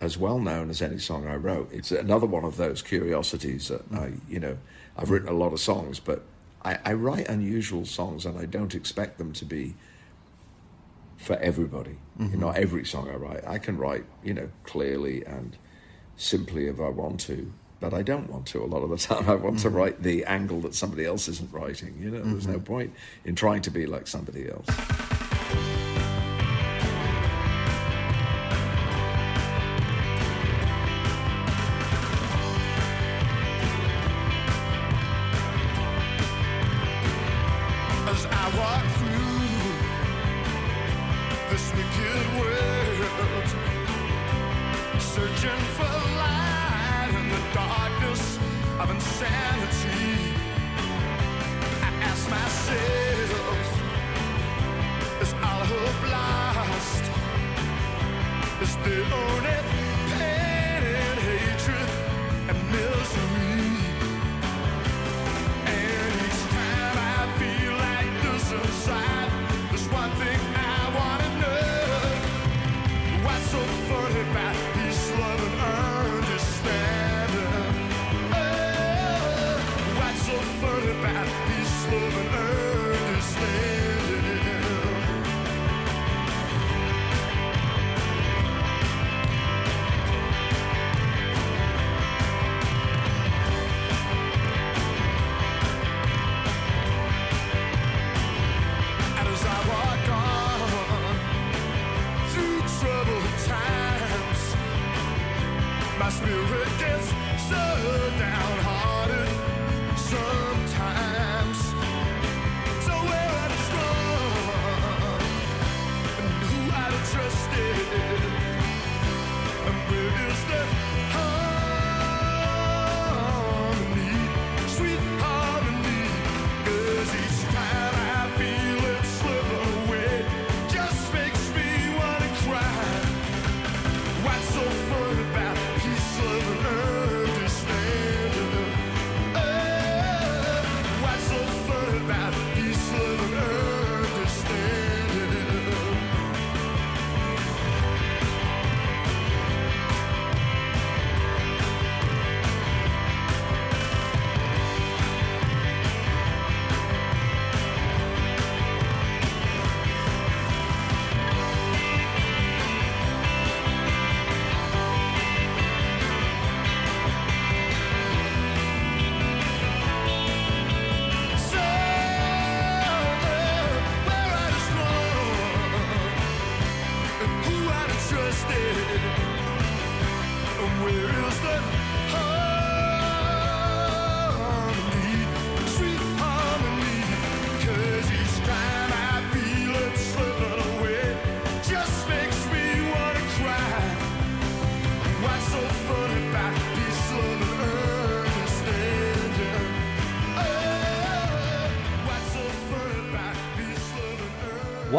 [0.00, 1.70] as well known as any song I wrote.
[1.72, 4.20] It's another one of those curiosities that I, mm.
[4.28, 4.56] you know,
[4.96, 6.24] I've written a lot of songs, but
[6.64, 9.74] I, I write unusual songs and I don't expect them to be
[11.20, 11.98] for everybody.
[12.18, 12.40] You mm-hmm.
[12.40, 13.46] know, not every song I write.
[13.46, 15.56] I can write, you know, clearly and
[16.16, 19.28] simply if I want to, but I don't want to a lot of the time.
[19.28, 19.76] I want to mm-hmm.
[19.76, 21.94] write the angle that somebody else isn't writing.
[22.00, 22.64] You know, there's no mm-hmm.
[22.64, 22.94] point
[23.24, 24.66] in trying to be like somebody else.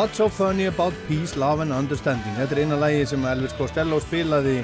[0.02, 2.34] What's so funny about peace, love and understanding.
[2.34, 4.56] Þetta er eina lægi sem Elvis Costello spilaði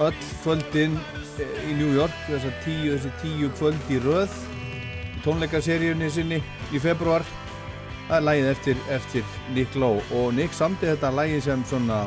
[0.00, 0.94] öll kvöldin
[1.36, 6.38] eh, í New York þessar tíu, þessi tíu kvöld í röð í tónleikaseríunni sinni
[6.72, 7.26] í februar
[8.06, 10.00] það er lægið eftir, eftir Nick Lowe.
[10.16, 11.98] Og Nick samti þetta lægi sem svona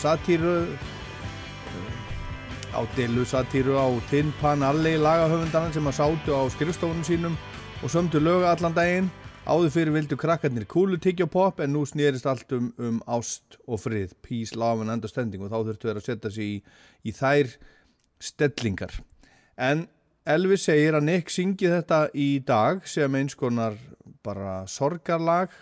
[0.00, 0.54] satíru
[2.72, 7.36] á delu satíru á Tin Pan Alley lagahöfundarinn sem að sátu á skrifstofunum sínum
[7.82, 9.12] og sömdu löga allan daginn
[9.44, 13.82] áður fyrir vildu krakkarnir kúlu tyggja pop en nú snýrist allt um, um ást og
[13.82, 16.54] frið, peace, love and understanding og þá þurftu þeir að setja sig í,
[17.04, 17.50] í þær
[18.24, 18.94] stellingar.
[19.60, 19.84] En
[20.24, 23.76] Elvis segir að Nick syngi þetta í dag sem eins konar
[24.24, 25.52] bara sorgarlag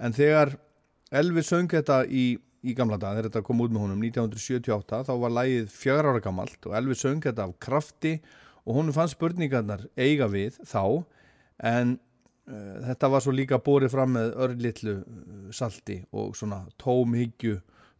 [0.00, 0.54] en þegar
[1.14, 5.12] Elvis söng þetta í, í gamla dag þegar þetta kom út með honum 1978 þá
[5.26, 8.16] var lægið fjögur ára gamalt og Elvis söng þetta af krafti
[8.64, 11.04] og honum fann spurningarnar eiga við þá
[11.60, 11.98] en
[12.44, 17.56] þetta var svo líka borið fram með örlitlu uh, salti og svona tómhyggju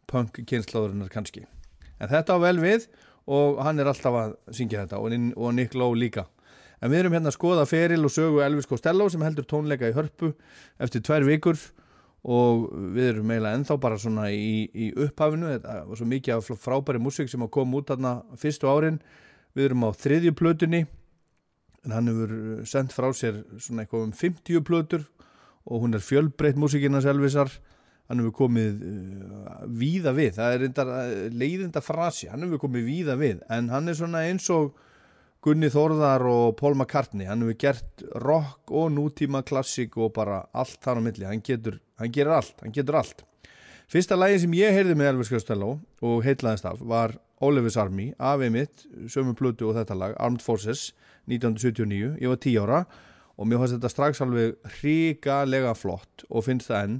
[0.09, 1.45] punk kynslaðurinnar kannski.
[1.97, 2.85] En þetta á vel við
[3.25, 6.27] og hann er alltaf að syngja þetta og, Nick Lowe líka.
[6.83, 9.95] En við erum hérna að skoða feril og sögu Elvis Costello sem heldur tónleika í
[9.95, 10.33] hörpu
[10.77, 11.57] eftir tvær vikur
[12.25, 15.55] og við erum eiginlega ennþá bara svona í, í upphafinu.
[15.55, 18.99] Þetta var svo mikið af frábæri músík sem að koma út þarna fyrstu árin.
[19.57, 20.83] Við erum á þriðju plötunni
[21.85, 22.33] en hann hefur
[22.67, 25.05] sendt frá sér svona eitthvað um 50 plötur
[25.65, 27.51] og hún er fjölbreytt músíkinnans Elvisar.
[28.05, 32.83] Hann hefur komið uh, víða við, það er reyndar, uh, leiðinda frasi, hann hefur komið
[32.85, 33.39] víða við.
[33.49, 34.75] En hann er svona eins og
[35.45, 37.25] Gunni Þórðar og Paul McCartney.
[37.29, 41.25] Hann hefur gert rock og nútíma klassik og bara allt þar á milli.
[41.25, 43.25] Hann getur, hann gerir allt, hann getur allt.
[43.89, 45.75] Fyrsta lægin sem ég heyrði með Elvis Costello
[46.05, 47.13] og heitlaðist af var
[47.43, 50.93] Oliver's Army, af einmitt sömu plötu og þetta lag, Armed Forces
[51.27, 52.85] 1979, ég var 10 ára
[53.35, 56.99] og mér fannst þetta strax alveg hrigalega flott og finnst það enn.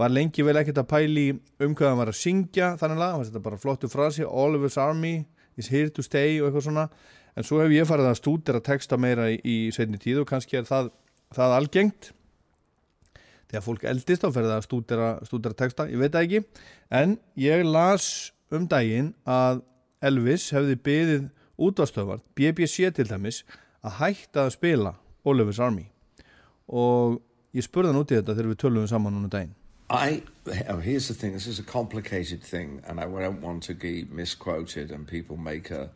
[0.00, 1.26] Var lengi vel ekkert að pæli
[1.64, 5.24] um hvað hann var að syngja þannig að þetta bara flottu frasi Oliver's Army
[5.60, 6.86] is here to stay og eitthvað svona.
[7.36, 10.60] En svo hef ég farið að stúdera texta meira í, í setni tíð og kannski
[10.60, 10.90] er það,
[11.36, 12.10] það algengt.
[13.50, 16.64] Þegar fólk eldist þá ferði að stúdera, stúdera texta, ég veit það ekki.
[17.00, 19.62] En ég las um daginn að
[20.02, 21.28] Elvis hefði byðið
[21.60, 23.42] útvastöfart, BBC til dæmis,
[23.84, 24.94] að hætta að spila
[25.28, 25.90] Oliver's Army
[26.70, 27.20] og
[27.56, 29.56] ég spurði hann út í þetta þegar við tölum saman núna um daginn.
[29.90, 30.22] I
[30.68, 31.32] oh, here's the thing.
[31.32, 35.72] This is a complicated thing, and I don't want to be misquoted and people make
[35.72, 35.90] a,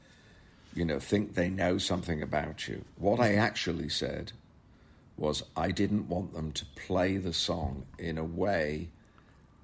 [0.74, 2.84] you know, think they know something about you.
[2.98, 4.32] What I actually said
[5.16, 8.88] was I didn't want them to play the song in a way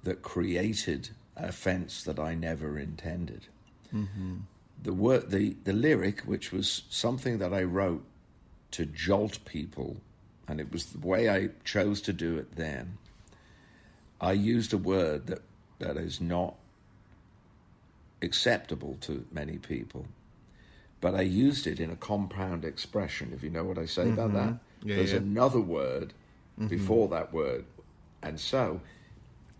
[0.03, 1.09] that created
[1.41, 3.47] an offence that I never intended.
[3.93, 4.37] Mm-hmm.
[4.81, 8.03] The word, the the lyric, which was something that I wrote
[8.71, 9.97] to jolt people,
[10.47, 12.97] and it was the way I chose to do it then.
[14.19, 15.41] I used a word that,
[15.79, 16.55] that is not
[18.21, 20.05] acceptable to many people,
[20.99, 24.29] but I used it in a compound expression, if you know what I say about
[24.29, 24.37] mm-hmm.
[24.37, 24.59] that.
[24.83, 25.17] Yeah, There's yeah.
[25.17, 26.13] another word
[26.59, 26.67] mm-hmm.
[26.67, 27.65] before that word.
[28.21, 28.81] And so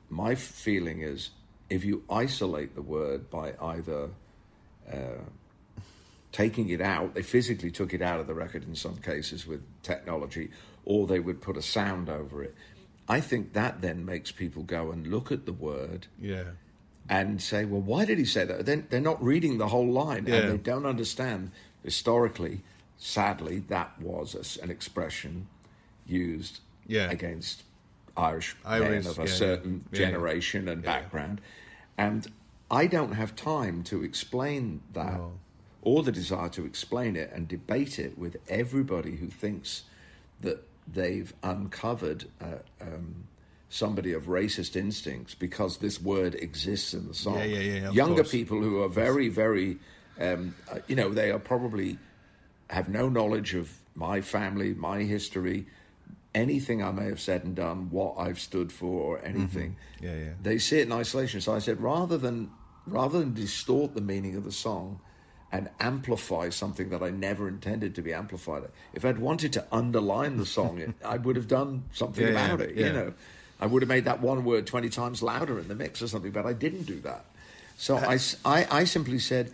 [0.09, 1.31] my feeling is
[1.71, 4.09] if you isolate the word by either
[4.91, 5.21] uh,
[6.31, 9.61] taking it out, they physically took it out of the record in some cases with
[9.81, 10.49] technology,
[10.85, 12.53] or they would put a sound over it.
[13.07, 16.43] I think that then makes people go and look at the word Yeah.
[17.09, 18.65] and say, well, why did he say that?
[18.65, 20.35] Then they're not reading the whole line Yeah.
[20.35, 21.51] and they don't understand
[21.83, 22.61] historically.
[22.97, 25.47] Sadly, that was an expression
[26.05, 27.09] used Yeah.
[27.09, 27.63] against
[28.17, 30.05] Irish, Irish, men of a yeah, certain Yeah, yeah.
[30.07, 31.41] generation and background.
[31.97, 32.27] And
[32.69, 35.33] I don't have time to explain that No.
[35.81, 39.83] or the desire to explain it and debate it with everybody who thinks
[40.41, 43.23] that they've uncovered uh, um,
[43.69, 47.37] somebody of racist instincts because this word exists in the song.
[47.37, 48.31] Yeah, yeah, yeah, Younger course.
[48.31, 49.77] people who are very, very,
[50.19, 51.97] um, uh, you know, they are probably
[52.69, 55.65] have no knowledge of my family, my history,
[56.33, 59.75] anything I may have said and done, what I've stood for, or anything.
[59.99, 60.05] Mm-hmm.
[60.05, 60.33] Yeah, yeah.
[60.41, 61.41] They see it in isolation.
[61.41, 62.49] So I said, rather than
[62.87, 64.99] rather than distort the meaning of the song
[65.51, 68.63] and amplify something that I never intended to be amplified,
[68.93, 72.45] if I'd wanted to underline the song, it, I would have done something Yeah, yeah,
[72.45, 72.75] about it.
[72.75, 72.87] yeah.
[72.87, 73.13] You know,
[73.59, 76.31] I would have made that one word twenty times louder in the mix or something,
[76.31, 77.25] but I didn't do that.
[77.77, 79.51] So I, I simply said,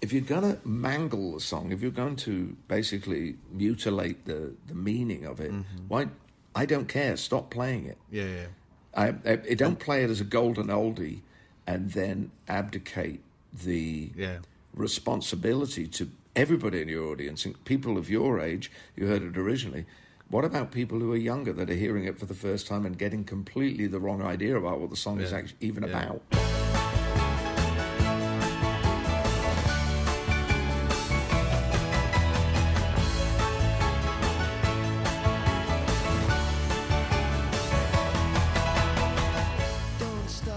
[0.00, 4.74] if you're going to mangle the song, if you're going to basically mutilate the, the
[4.74, 5.88] meaning of it, Mm-hmm.
[5.88, 6.08] why?
[6.54, 7.16] I don't care.
[7.16, 7.98] Stop playing it.
[8.12, 8.46] Yeah, yeah.
[8.94, 11.20] I, I, I don't play it as a golden oldie
[11.66, 13.20] and then abdicate
[13.52, 14.38] the Yeah.
[14.74, 19.84] responsibility to everybody in your audience, and people of your age, you heard it originally.
[20.28, 22.98] What about people who are younger that are hearing it for the first time and
[22.98, 25.88] getting completely the wrong idea about what the song is actually even Yeah.
[25.90, 26.43] about?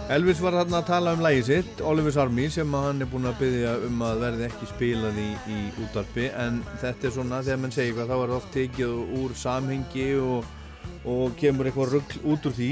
[0.07, 3.41] Elvis var þarna að tala um lægi sitt, Oliver's Army, sem hann er búinn að
[3.41, 7.75] byggja um að verði ekki spilað í, í útarpi en þetta er svona, þegar mann
[7.75, 10.47] segir hvað þá er það oft tekið úr samhengi og,
[11.11, 12.69] og kemur eitthvað rugl út úr því.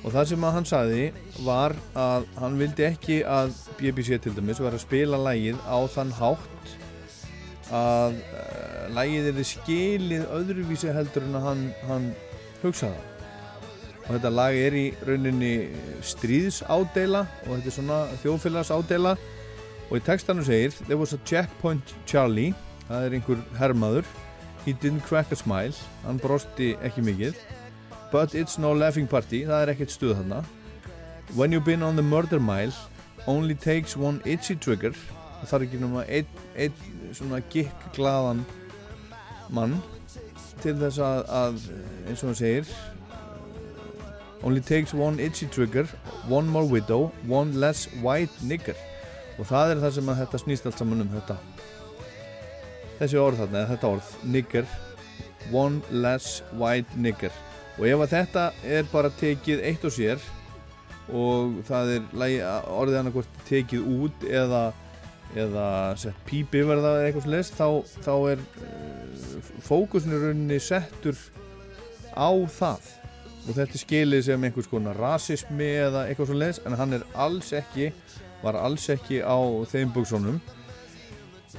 [0.00, 1.04] Og það sem hann saði
[1.44, 1.76] var
[2.06, 6.74] að hann vildi ekki að BBC til dæmis var að spila lægið á þann hátt
[7.68, 12.12] að uh, lægið er skilið öðruvísi heldur en að hann, hann
[12.64, 12.96] hugsaði.
[12.96, 13.09] það
[14.10, 15.70] og þetta lag er í rauninni
[16.02, 19.12] stríðsádeila og þetta er svona þjóðfélagsádela.
[19.86, 22.50] Og í textanum segir there was a checkpoint Charlie.
[22.88, 24.10] Það er einhver hermaður.
[24.64, 25.78] He didn't crack a smile.
[26.02, 27.38] Hann brosti ekki mikið.
[28.10, 29.44] But it's no laughing party.
[29.46, 30.42] Það er ekkert stuð þarna.
[31.38, 32.74] When you've been on the murder mile
[33.30, 34.90] only takes one itchy trigger.
[35.38, 38.42] Það þarf ekki náma einn ein, svona gikk glaðan
[39.54, 39.78] mann
[40.60, 41.68] til þess að, að
[42.10, 42.72] eins og hann segir
[44.42, 45.84] Only takes one itchy trigger,
[46.28, 48.76] one more widow, one less white nigger.
[49.38, 51.36] Og það er það sem að þetta snýst allt saman um þetta.
[53.00, 54.66] Þessi orð þarna, eða þetta orð, nigger,
[55.52, 57.32] one less white nigger.
[57.78, 58.44] Og ef að þetta
[58.76, 60.28] er bara tekið eitt og sér
[61.10, 62.04] og það er
[62.70, 64.62] orðið annarkvort tekið út eða,
[65.34, 65.66] eða
[66.00, 67.68] sett píp yfir það eða eitthvað sless, þá,
[68.04, 71.18] þá er uh, fókusin í rauninni settur
[72.14, 72.99] á það
[73.46, 77.06] og þetta er skilið sem einhvers konar rasismi eða eitthvað svo leiðis en hann er
[77.14, 77.90] alls ekki
[78.42, 79.38] var alls ekki á
[79.70, 80.40] þeim buksónum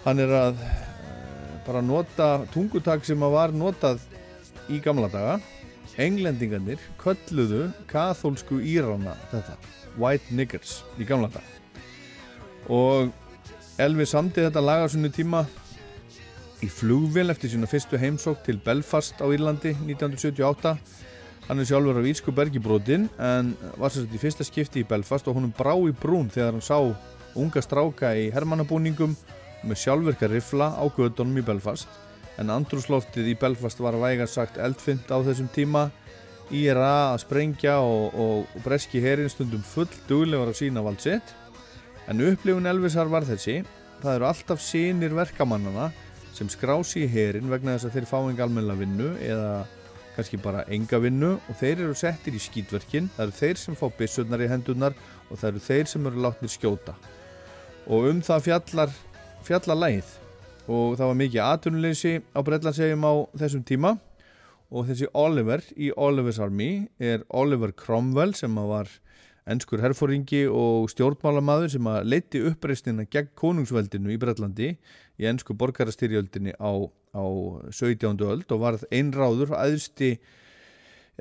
[0.06, 0.80] hann er að uh,
[1.66, 4.02] bara nota tungutak sem að var notað
[4.72, 5.40] í gamla daga.
[6.02, 9.58] Englendingarnir kölluðu kathólsku írana þetta
[10.00, 11.60] white niggers í gamla daga.
[12.72, 13.12] Og
[13.82, 15.44] Elvis samdi þetta lag á sinni tíma
[16.62, 20.76] í flugvél eftir sína fyrstu heimsók til Belfast á Írlandi 1978
[21.52, 24.86] Hann er sjálfur af Írsku bergi brotin en var sér þetta í fyrsta skipti í
[24.88, 26.78] Belfast og honum brá í brún þegar hann sá
[27.36, 29.18] unga stráka í hermannabúningum
[29.68, 31.92] með sjálfvirka rifla á gödunum í Belfast.
[32.40, 35.90] En andrúsloftið í Belfast var vægast sagt eldfimt á þessum tíma.
[36.56, 41.36] IRA að sprengja og, og, og breski herin stundum full duglegar að sína vald sitt.
[42.08, 43.58] En upplifun Elvisar var þessi.
[44.00, 45.92] Það eru alltaf sínir verkamannana
[46.32, 49.54] sem skrási í herin vegna þess að þeir fá enga almenna vinnu eða
[50.16, 53.86] kannski bara enga vinnu og þeir eru settir í skýtverkin það eru þeir sem fá
[53.98, 54.96] byssurnar í hendunar
[55.30, 56.96] og það eru þeir sem eru látnir skjóta.
[57.88, 58.48] Og um það
[59.48, 60.18] fjallar lægið
[60.72, 63.96] og það var mikið atvinnuleysi á Breitlandsegjum á þessum tíma.
[64.72, 68.88] Og þessi Oliver í Oliver's Army er Oliver Cromwell sem var
[69.50, 74.76] ennskur herfóringi og stjórnmálamaður sem að leiti uppreistina gegn konungsveldinu í Breitlandi
[75.22, 76.72] í ennsku borgarastyrjöldinni á,
[77.14, 77.26] á
[77.70, 78.18] 17.
[78.26, 80.16] öld og varð einráður aðursti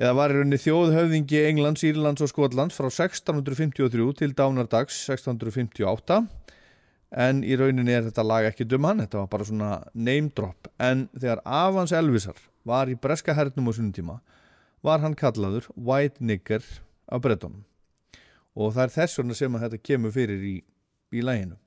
[0.01, 6.21] eða var í rauninni þjóðhöfðingi Englands, Írlands og Skotlands frá 1653 til dánardags 1658
[7.21, 10.69] en í rauninni er þetta lag ekki dum hann, þetta var bara svona name drop.
[10.79, 14.21] En þegar Avans Elvisar var í breska hernum á sunnum tíma
[14.85, 16.63] var hann kallaður White Nigger
[17.11, 17.65] af brettunum
[18.55, 20.55] og það er þess vegna sem að þetta kemur fyrir í,
[21.15, 21.57] í læginu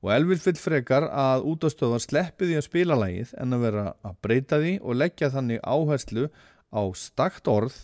[0.00, 4.18] og Elvis vill frekar að útastöðar sleppi því að spila lægið en að vera að
[4.24, 6.26] breyta því og leggja þannig áherslu
[6.72, 7.76] á stakt orð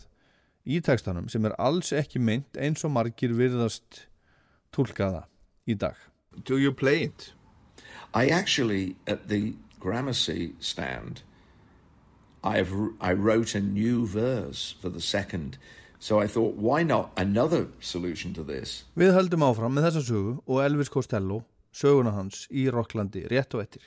[0.67, 4.07] í textanum sem er alls ekki meint eins og margir virðast
[4.75, 5.27] tólkaða
[5.69, 5.97] í dag
[6.45, 7.33] Do you play it?
[8.15, 11.23] I actually, at the Gramercy stand,
[12.43, 15.59] I've, I wrote a new verse for the second.
[15.99, 18.85] So I thought, why not another solution to this?
[18.97, 21.43] Við höldum áfram með þessa sögu og Elvis Costello,
[21.77, 23.85] söguna hans í Rocklandi rétt og ettir.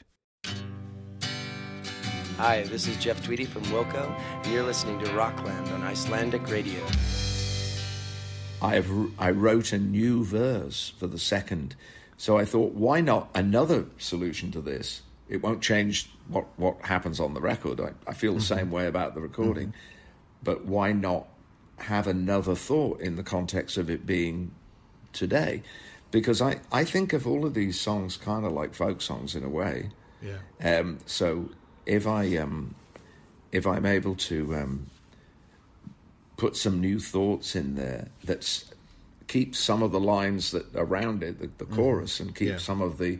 [2.37, 6.79] Hi, this is Jeff Tweedy from Wilco, and you're listening to Rockland on Icelandic Radio.
[8.61, 11.75] I have I wrote a new verse for the second.
[12.17, 15.01] So I thought, why not another solution to this?
[15.29, 17.79] It won't change what, what happens on the record.
[17.79, 18.55] I, I feel the mm-hmm.
[18.55, 19.67] same way about the recording.
[19.69, 20.43] Mm-hmm.
[20.43, 21.27] But why not
[21.77, 24.51] have another thought in the context of it being
[25.13, 25.63] today?
[26.11, 29.43] Because I, I think of all of these songs kind of like folk songs in
[29.43, 29.91] a way.
[30.21, 30.79] Yeah.
[30.79, 31.49] Um, so
[31.85, 32.75] if I um,
[33.51, 34.87] if I'm able to um,
[36.37, 38.63] put some new thoughts in there that
[39.27, 42.57] keep some of the lines that around it, the, the chorus, and keep Yeah.
[42.57, 43.19] some of the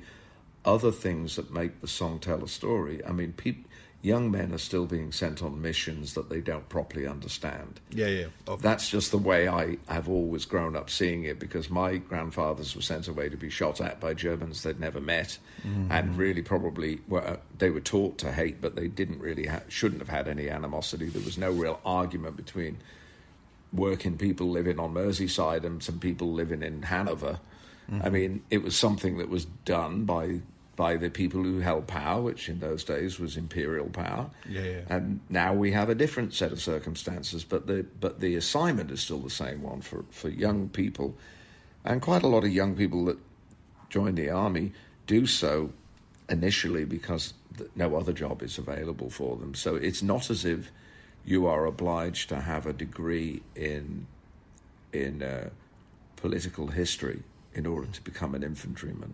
[0.66, 3.06] other things that make the song tell a story.
[3.06, 3.68] I mean, peop,
[4.02, 7.82] young men are still being sent on missions that they don't properly understand.
[7.90, 8.26] Yeah, yeah.
[8.48, 12.76] Of- That's just the way I have always grown up seeing it because my grandfathers
[12.76, 15.38] were sent away to be shot at by Germans they'd never met
[15.68, 15.92] mm-hmm.
[15.92, 20.00] and really probably were, they were taught to hate, but they didn't really ha- shouldn't
[20.02, 21.10] have had any animosity.
[21.10, 22.78] There was no real argument between
[23.74, 27.40] working people living on Merseyside and some people living in Hanover.
[27.90, 28.14] I mm-hmm.
[28.14, 30.42] mean, it was something that was done by
[30.80, 34.30] by the people who held power, which in those days was imperial power.
[34.48, 34.82] Yeah, yeah.
[34.88, 39.02] And now we have a different set of circumstances, but the but the assignment is
[39.02, 41.18] still the same one for, for young people,
[41.84, 43.18] and quite a lot of young people that
[43.90, 44.72] join the army
[45.06, 45.74] do so
[46.30, 47.34] initially because
[47.76, 49.56] no other job is available for them.
[49.56, 50.72] So it's not as if
[51.26, 54.08] you are obliged to have a degree in
[54.94, 55.50] in uh,
[56.16, 57.24] political history
[57.54, 59.14] in order to become an infantryman.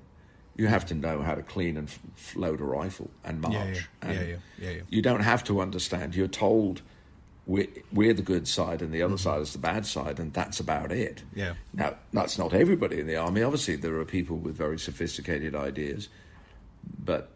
[0.58, 3.54] You have to know how to clean and f- load a rifle and march.
[3.54, 4.82] Yeah, yeah, and yeah, yeah, yeah.
[4.90, 6.16] You don't have to understand.
[6.16, 6.82] You're told
[7.46, 10.60] we're, we're the good side and the other side is the bad side, and that's
[10.60, 11.18] about it.
[11.18, 11.40] Mm-hmm.
[11.40, 11.54] Yeah.
[11.74, 13.44] Now, that's not everybody in the army.
[13.44, 16.08] Obviously, there are people with very sophisticated ideas,
[17.04, 17.32] but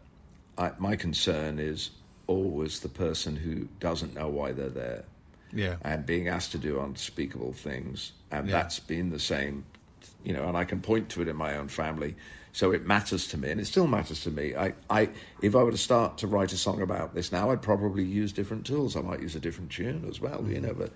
[0.58, 1.90] I, my concern is
[2.26, 5.04] always the person who doesn't know why they're there
[5.52, 5.76] Yeah.
[5.82, 8.12] and being asked to do unspeakable things.
[8.30, 8.52] And Yeah.
[8.62, 9.64] that's been the same,
[10.24, 12.14] you know, and I can point to it in my own family.
[12.52, 14.56] So it matters to me, and it still matters to me.
[14.56, 17.62] I, I, if I were to start to write a song about this now, I'd
[17.62, 18.96] probably use different tools.
[18.96, 20.74] I might use a different tune as well, you know.
[20.74, 20.90] But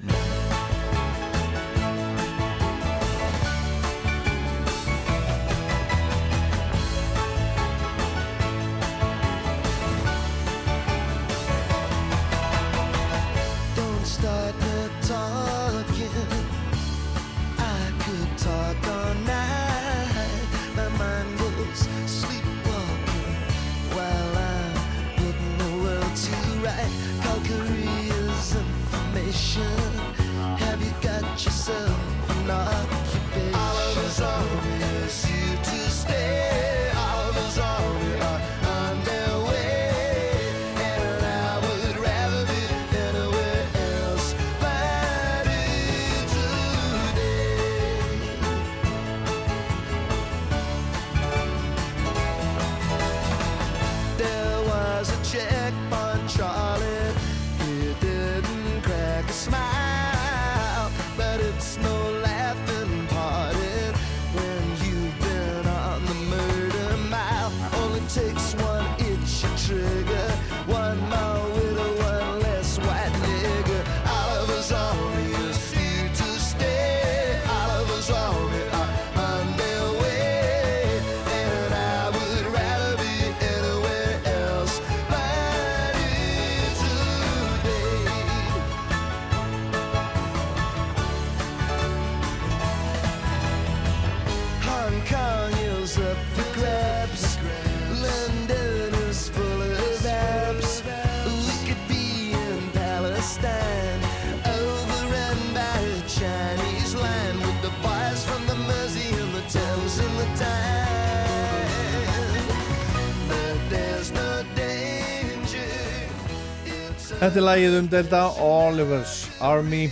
[117.35, 119.91] Þetta er lagið um delta Oliver's Army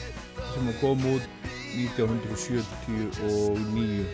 [0.52, 1.24] sem kom út
[1.74, 4.06] 1979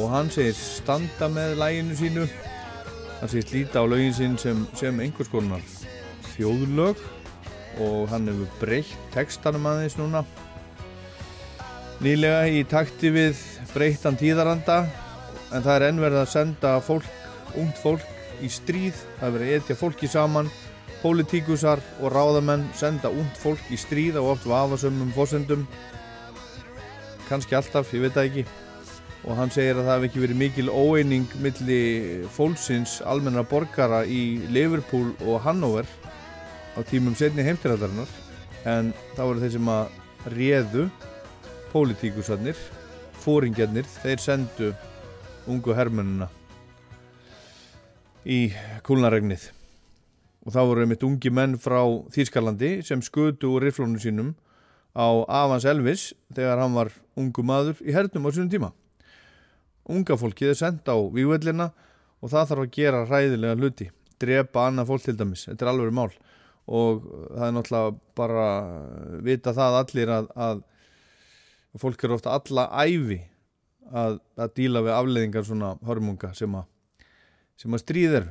[0.00, 2.24] og hann segist standa með laginu sínu.
[3.18, 5.60] Hann segist líta á lögin sín sem, sem einhvers konar
[6.32, 6.96] þjóðlög.
[7.84, 10.24] Og hann hefur breytt textanum aðeins núna.
[12.00, 13.36] Nýlega í takti við
[13.74, 14.88] breyttan tíðaranda
[15.52, 17.04] en það er ennverð að senda fólk,
[17.52, 18.00] ungt fólk
[18.40, 18.96] í stríð.
[19.20, 20.48] Það er verið að etja fólki saman
[21.06, 25.62] pólitíkusar og ráðamenn senda ungt fólk í stríð á oft vafasömmum fósendum
[27.28, 28.44] kannski alltaf, ég veit það ekki.
[29.26, 31.78] Og hann segir að það hef ekki verið mikil óeining milli
[32.34, 35.86] fólksins almenna borgara í Liverpool og Hannover
[36.74, 38.10] á tímum setni heimtiraldarinnar
[38.66, 40.88] en það voru þeir sem að réðu
[41.70, 42.64] pólitíkusarnir
[43.22, 44.72] fóringjarnir, þeir sendu
[45.50, 46.30] ungu hermennina
[48.26, 48.48] í
[48.86, 49.52] kúlnaregnið
[50.46, 51.80] og það voru einmitt ungi menn frá
[52.14, 54.36] Þýskalandi sem skutu úr riflónu sínum
[54.94, 58.70] á Avans Elvis þegar hann var ungu maður í hernum á sínum tíma.
[59.90, 61.72] Unga fólkið er sendt á vývellina
[62.22, 63.90] og það þarf að gera ræðilega hluti,
[64.22, 66.10] drepa annað fólk til dæmis, þetta er alveg mál
[66.66, 68.46] og það er náttúrulega bara
[69.22, 70.62] vita það allir að, að
[71.78, 73.20] fólk eru ofta alla æfi
[73.92, 76.66] að, að díla við afleðingar svona hörmunga sem að,
[77.60, 78.28] sem að stríðir.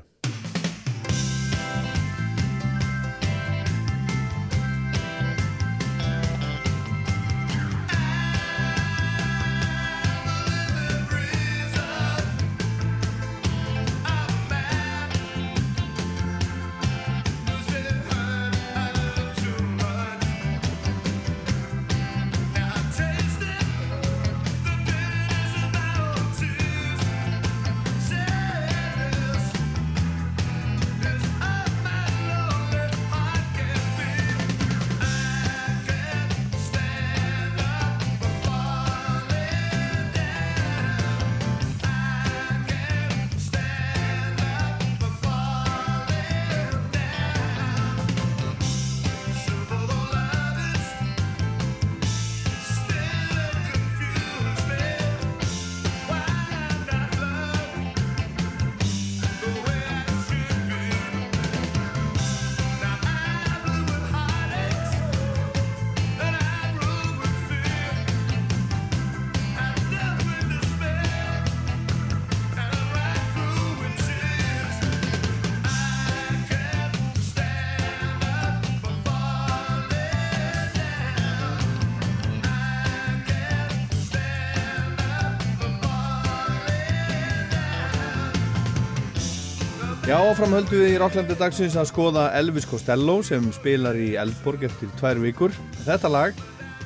[90.35, 94.65] Já, áfram höldum við í Rocklandi dagsins að skoða Elvis Costello sem spilar í Eldborg
[94.67, 95.53] eftir tvær vikur.
[95.85, 96.41] Þetta lag,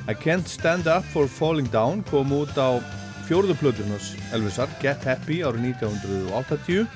[0.06, 2.78] I Can't Stand Up for Falling Down, kom út á
[3.26, 6.86] fjórðu plötunars Elvisar, Get Happy árið 1980.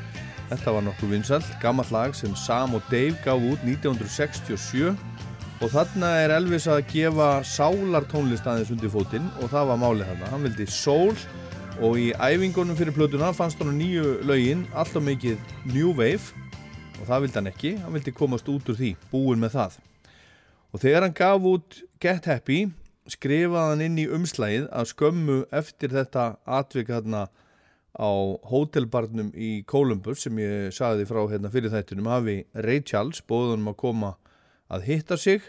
[0.52, 6.12] Þetta var nokkuð vinsalt, gammalt lag sem Sam og Dave gaf út 1967 og þarna
[6.22, 10.30] er Elvis að gefa sálartónlist aðeins undir fótinn og það var málið þarna.
[10.30, 11.18] Hann vildi soul
[11.82, 15.42] og í æfingunum fyrir plötuna fannst hann nýju lögin alltaf mikið
[15.74, 16.43] New Wave
[17.00, 19.78] og það vildi hann ekki, hann vildi komast út úr því búin með það.
[20.74, 22.64] Og þegar hann gaf út Get Happy
[23.10, 27.26] skrifaði hann inn í umslægið að skömmu eftir þetta atvika hérna
[27.94, 28.10] á
[28.50, 33.78] hótelbarnum í Columbus sem ég sagði frá hérna fyrir þættunum hafi Ray Charles bóðunum að
[33.84, 34.14] koma
[34.72, 35.44] að hitta sig.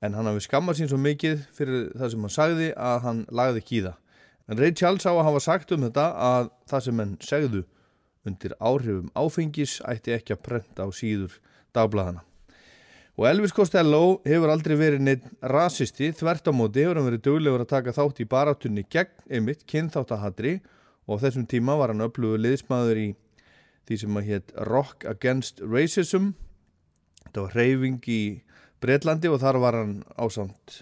[0.00, 3.62] En hann hafi skammað sín svo mikið fyrir það sem hann sagði að hann lagði
[3.64, 4.00] ekki í það.
[4.48, 7.62] En Ray Charles á að hafa sagt um þetta að það sem henn segðu
[8.28, 11.36] undir áhrifum áfengis ætti ekki að prenta á síður
[11.76, 12.24] dagbladana.
[13.14, 17.62] Og Elvis Costello hefur aldrei verið neitt rasisti, þvert á móti hefur hann verið döglegur
[17.62, 20.56] að taka þátt í barátunni gegn einmitt kynþáttahatri
[21.06, 23.06] og á þessum tíma var hann öflugur liðsmaður í
[23.86, 26.32] því sem að hétt Rock Against Racism.
[27.22, 28.22] Þetta var reyfing í
[28.82, 30.80] Breitlandi og þar var hann ásamt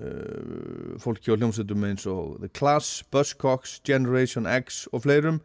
[0.00, 5.42] uh, fólki á hljómsveitum eins og The Clash, Buzzcocks, Generation X og fleirum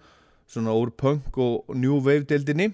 [0.51, 2.71] svona úr punk og new wave deildinni.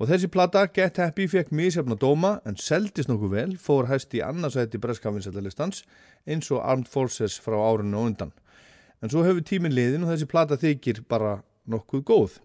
[0.00, 4.24] Og þessi plata Get Happy fekk mísjafna dóma en seldist nokkuð vel fór hæst í
[4.26, 5.84] annarsætti breskafinsættalistans
[6.26, 8.32] eins og Armed Forces frá árunni og undan.
[9.02, 11.36] En svo hefur tímin liðin og þessi plata þykir bara
[11.70, 12.40] nokkuð góð.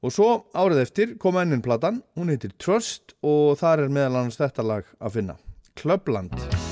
[0.00, 4.40] Og svo árið eftir kom ennin platan hún heitir Trust og þar er meðal annars
[4.40, 5.40] þetta lag að finna.
[5.76, 6.69] Clubland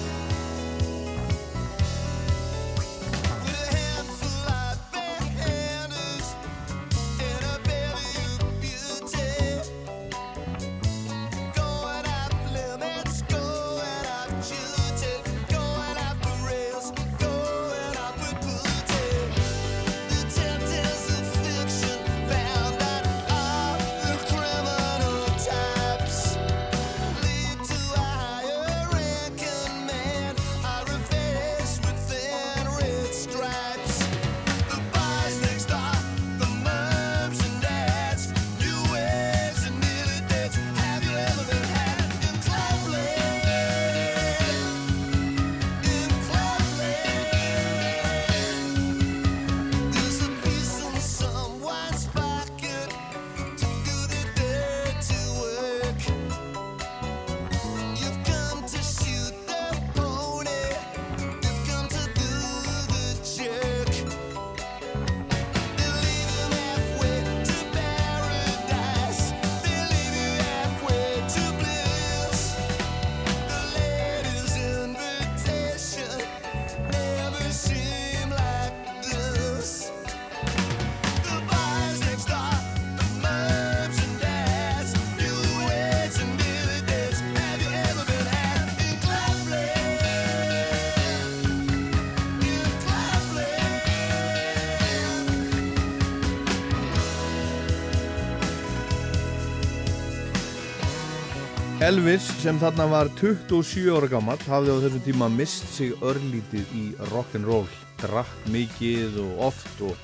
[102.39, 107.67] sem þarna var 27 ára gammal hafði á þessum tíma mist sig örlítið í rock'n'roll.
[107.99, 109.97] Drakk mikið og oft og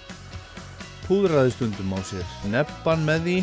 [1.05, 3.37] púðraði stundum á sér neppan með því.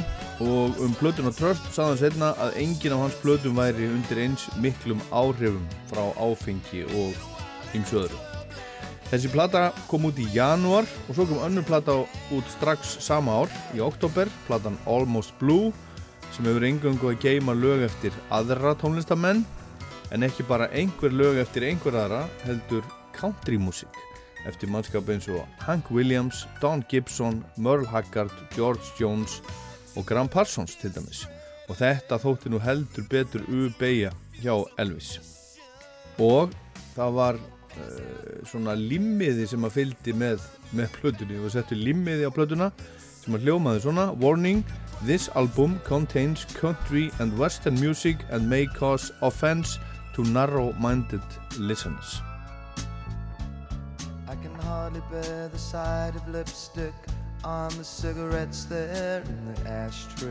[0.44, 4.24] Og um plötun og tröst sagði hann setna að engin af hans plötum væri undir
[4.26, 8.20] eins miklum áhrifum frá áfengi og ymsu öðru.
[9.12, 11.96] Þessi plata kom út í janúar og svo kom önnur plata
[12.36, 13.56] út strax sama ár.
[13.72, 15.72] Í oktober, platan Almost Blue
[16.36, 19.44] sem hefur engöngu að geima lög eftir aðra tónlistamenn
[20.12, 24.00] en ekki bara einhver lög eftir einhver aðra heldur country-músík
[24.48, 29.42] eftir mannskap eins og Hank Williams, Don Gibson, Merle Haggard, George Jones
[29.96, 31.26] og Graham Parsons til dæmis.
[31.70, 34.12] Og þetta þótti nú heldur betur ubeigja
[34.42, 35.20] hjá Elvis.
[36.20, 36.52] Og
[36.96, 40.44] það var uh, svona limmiði sem að fylgdi með,
[40.76, 41.40] með plötunni.
[41.40, 42.72] Og settu limmiði á plötuna
[43.22, 44.66] sem að hljómaði svona Warning,
[45.04, 49.80] this album contains country and western music and may cause offense
[50.14, 51.22] to narrow-minded
[51.58, 52.22] listeners
[54.28, 56.94] I can hardly bear the sight of lipstick
[57.44, 60.30] on the cigarettes there in the ashtray.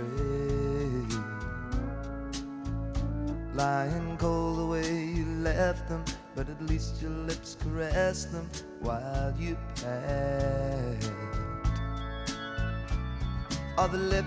[3.54, 6.04] Lying cold the way you left them,
[6.34, 8.48] but at least your lips caressed them
[8.80, 11.29] while you passed.
[13.80, 14.26] Or the lip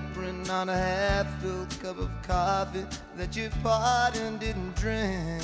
[0.49, 2.85] on a half-filled cup of coffee
[3.15, 5.43] that you poured and didn't drink.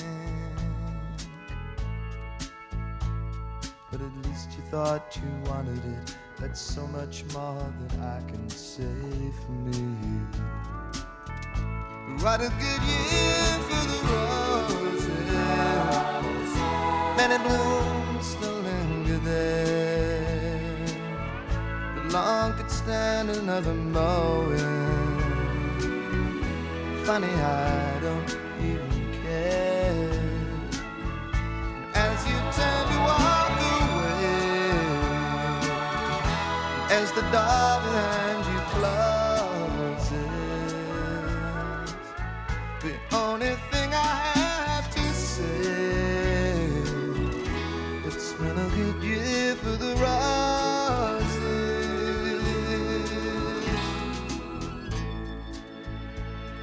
[3.92, 6.16] But at least you thought you wanted it.
[6.40, 9.84] That's so much more than I can say for me.
[12.24, 15.30] What a good year for the roses.
[17.16, 19.79] Many blooms still linger there.
[22.12, 24.58] Long could stand another mowing.
[27.06, 30.10] Funny, I don't even care.
[31.94, 34.34] As you turn to walk away,
[36.98, 40.26] as the door behind you closes,
[42.82, 44.39] the only thing I have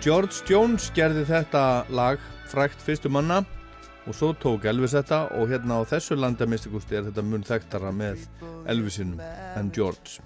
[0.07, 3.40] George Jones gerði þetta lag frækt fyrstu manna
[4.07, 8.22] og svo tók Elvis þetta og hérna á þessu landamistikusti er þetta mun þekktara með
[8.70, 9.18] Elvisinum
[9.59, 10.22] en George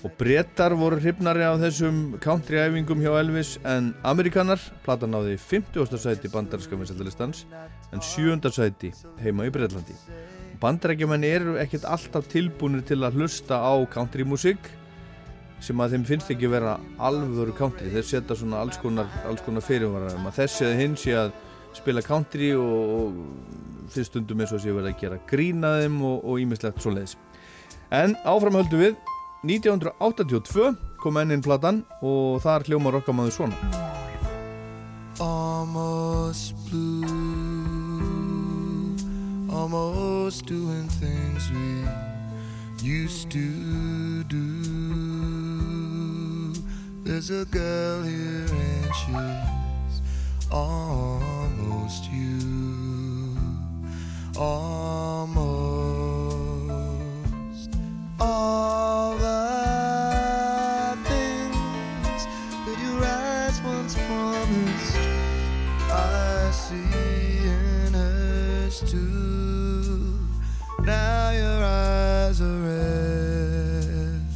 [0.00, 5.84] og brettar voru hrifnari á þessum country-æfingum hjá Elvis en amerikanar, platan náði 50.
[6.00, 7.44] sæti bandarinska vinsættalistans
[7.92, 8.40] en 7.
[8.48, 10.00] sæti heima í Bretlandi
[10.64, 14.72] bandarækjumenn eru ekkert alltaf tilbúinir til að hlusta á country-músík
[15.64, 17.90] sem að þeim finnst ekki vera alvöru country.
[17.92, 19.10] Þeir setja svona alls konar,
[19.46, 21.32] konar fyrirvara um að þessi eða hinn sé að
[21.76, 26.36] spila country og, og fyrst stundum eins og sé verið að gera grína þeim og
[26.42, 27.18] ímislegt svo leiðis
[27.90, 28.96] en áfram höldum við.
[29.46, 33.56] 1982 kom enninn platan og þar hljóma rockamáður svona.
[35.22, 37.06] Almost blue,
[39.50, 41.86] almost doing things we
[42.82, 45.37] used to do.
[47.08, 50.02] There's a girl here and she's
[50.52, 53.34] almost you,
[54.36, 55.40] almost
[58.20, 62.26] all the things
[62.66, 64.98] that your eyes once promised.
[65.90, 70.28] I see in hers too.
[70.84, 74.26] Now your eyes are red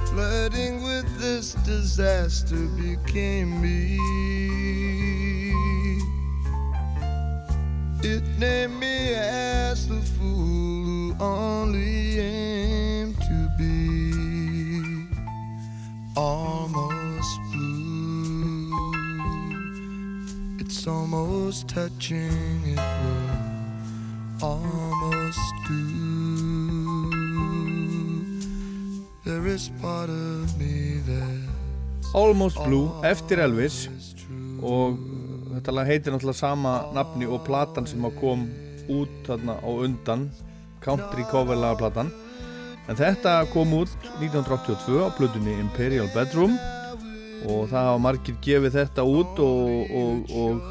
[0.07, 3.99] Flirting with this disaster became me.
[8.05, 12.19] It named me as the fool who only
[20.83, 23.31] It's almost touching, it will
[24.43, 25.79] almost do.
[29.25, 33.87] There is part of me that's Almost Blue eftir Elvis.
[34.59, 34.99] og
[35.55, 38.51] þetta lag heitir náttúrulega sama nafni og platan sem kom
[38.91, 40.31] út þarna á undan
[40.83, 42.11] country coverlaga platan
[42.91, 46.59] en þetta kom út 1982 á plötunni Imperial Bedroom
[47.49, 50.63] og það hafa margir gefið þetta út og, og, og,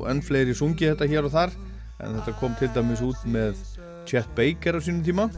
[0.00, 1.54] og enn fleiri sungið þetta hér og þar.
[2.00, 3.58] En þetta kom til dæmis út með
[4.08, 5.28] Chet Baker á sínum tíma.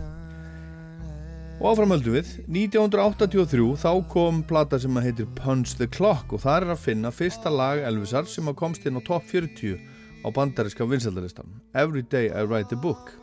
[1.63, 2.31] Og áframöldum við.
[2.51, 7.15] 1983 þá kom plata sem að heitir Punch the Clock og það er að finna
[7.15, 9.79] fyrsta lag Elvisar sem að komst inn á top 40
[10.23, 13.15] á bandariska vinsaldalistan Every Day I Write a Book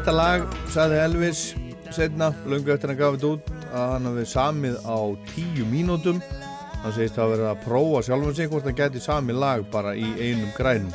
[0.00, 1.40] Þetta lag, sagði Elvis
[1.92, 4.98] setna, löngu eftir að hann gaf þetta út að hann hafi samið á
[5.28, 6.22] tíu mínútum.
[6.80, 10.06] Hann segist að vera að prófa sjálfum sig hvort hann gæti samið lag bara í
[10.16, 10.94] einum grænum.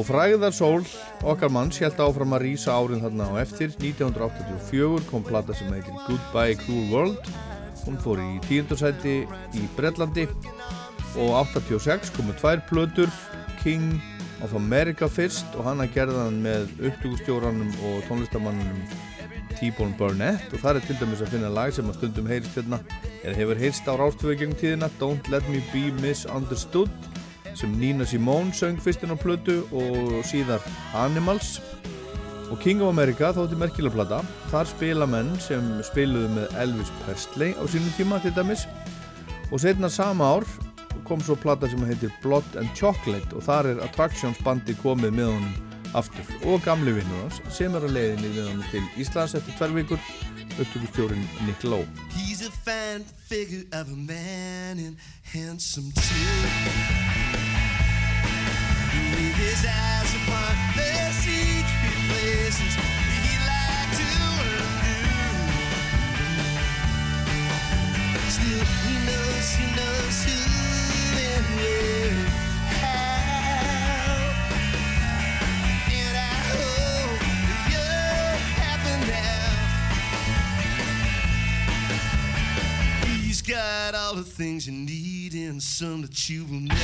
[0.00, 0.88] Og fræðar sól
[1.20, 3.76] okkar manns held áfram að rýsa árin þarna á eftir.
[3.84, 7.30] 1984 kom plata sem heitir Goodbye Cruel World.
[7.84, 10.24] Hún fór í tíundarsæti í Bretlandi.
[11.20, 13.12] Og 86 komu tvær plötur
[13.60, 14.00] King
[14.44, 18.84] of America fyrst og hann að gerða hann með upptökustjóranum og tónlistamannunum
[19.54, 20.52] T-Bone Burnett.
[20.52, 22.80] Og það er til dæmis að finna lag sem að stundum heyrist hérna.
[23.22, 26.92] Eða hefur heyrst á rástöfu gegn tíðina Don't Let Me Be Misunderstood
[27.54, 30.64] sem Nina Simone söng fyrstinn á plötu og síðar
[30.98, 31.60] Animals.
[32.50, 34.20] Og King of America þótti merkilega plata.
[34.50, 38.66] Þar spila menn sem spiluðu með Elvis Presley á sínum tíma til dæmis.
[39.52, 40.48] Og setna sama ár
[41.08, 45.32] kom svo plata sem heitir Blood and Chocolate og þar er Attractions bandi komið með
[45.32, 46.30] honum aftur.
[46.50, 50.00] Og gamli vinnur hans sem er á leiðinni við honum til Íslands eftir tvær vikur.
[50.54, 51.86] Upptökustjórin Nick Lowe.
[52.14, 56.34] He's a fine figure of a man and handsome too.
[59.14, 62.93] With his eyes upon the secret places
[83.46, 86.80] got all the things you need and some that you will never.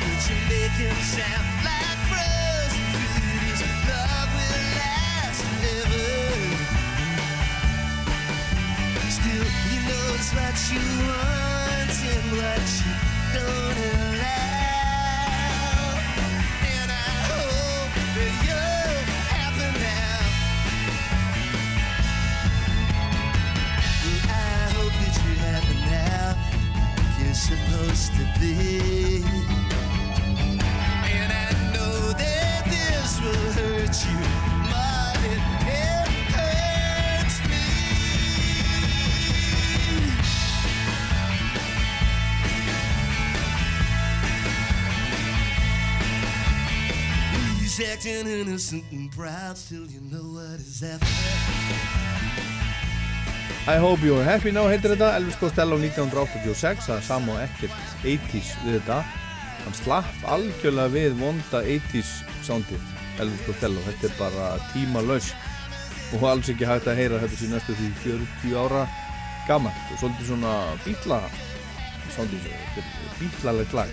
[0.00, 3.40] But you make him sound like frozen food.
[3.50, 6.06] His love will last forever.
[9.10, 12.92] Still, he knows what you want and what you
[13.34, 14.07] don't allow.
[27.48, 29.22] Supposed to be.
[31.16, 34.20] And I know that this will hurt you
[34.68, 37.64] more than it hurts me.
[47.60, 51.87] He's acting innocent and proud, still you know what is after.
[53.68, 55.10] I Hope You're Happy Now heitir þetta.
[55.18, 58.96] Elvis Costello 1986 það er sama og ekkert 80s við þetta.
[59.66, 62.12] Hann slapp algjörlega við vonda 80s
[62.46, 62.86] soundið
[63.20, 67.76] Elvis Costello, þetta er bara tímalaust og alls ekki hægt að heyra þetta sér næstu
[67.76, 68.86] því 40 ára
[69.50, 70.54] gammalt og svolítið svona
[70.86, 71.18] bítla
[72.14, 73.92] soundið, þetta er bítlalegt lag.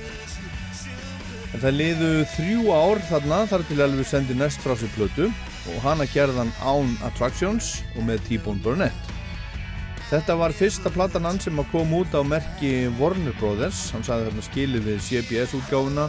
[1.51, 5.27] En það liðu þrjú ár þarna þar til Elvis sendi næst frá sér plötu
[5.73, 9.04] og hana gerðan án Attractions og með T-Bone Burnett
[10.05, 13.87] Þetta var fyrsta platan hann sem að koma út á merki Warner Brothers.
[13.95, 16.05] Hann sagði þarna skilið við CBS útgáfuna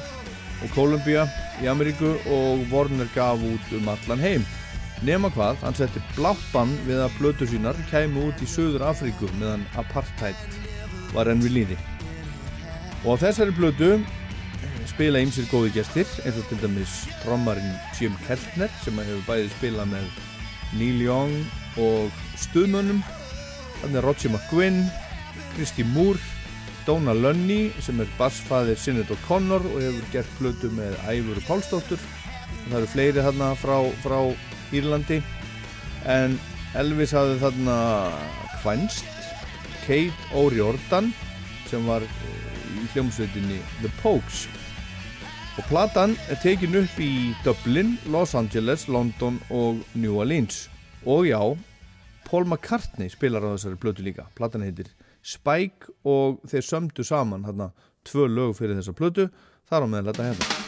[0.65, 1.25] og Columbia
[1.65, 4.45] í Ameríku og Warner gaf út um allan heim.
[5.05, 9.65] Nema hvað, hann setti bláppann við að blötu sínar kæmu út í Suður Afríku meðan
[9.81, 10.39] apartheid
[11.17, 11.81] var enn við líði.
[13.05, 13.95] Og á þessari blötu
[14.89, 19.93] spila ýmsir góði gestir eins og til dæmis trommarinn Jim Keltner sem hefur bæði spilað
[19.93, 20.09] með
[20.77, 21.37] Neil Young
[21.81, 23.01] og stuðmönnum
[23.83, 24.81] Þannig er Roger McGuinn,
[25.55, 26.21] Kristi Moore,
[26.87, 32.03] Donna Lunny sem er bassfæðir Sinead O'Connor og hefur gert plötu með Æfur Pálsdóttur.
[32.67, 34.19] Það eru fleiri þarna frá, frá
[34.75, 35.21] Írlandi
[36.07, 36.37] en
[36.79, 37.77] Elvis hafði þarna
[38.61, 39.07] kvænst
[39.87, 41.13] Kate O'Riordan
[41.71, 44.47] sem var eh, í hljómsveitinni The Pogues.
[45.57, 50.67] Og platan er tekin upp í Dublin, Los Angeles, London og New Orleans.
[51.07, 51.41] Og já,
[52.27, 54.27] Paul McCartney spilar á þessari blötu líka.
[54.35, 54.91] Platan heitir
[55.23, 57.71] Spike og þeir sömdu saman hérna
[58.07, 59.29] tvö lög fyrir þessa blötu
[59.71, 60.67] þar á meðan þetta hérna.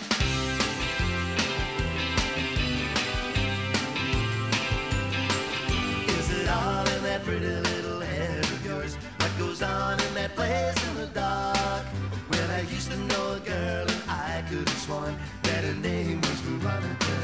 [15.43, 17.19] That her name was Veronica.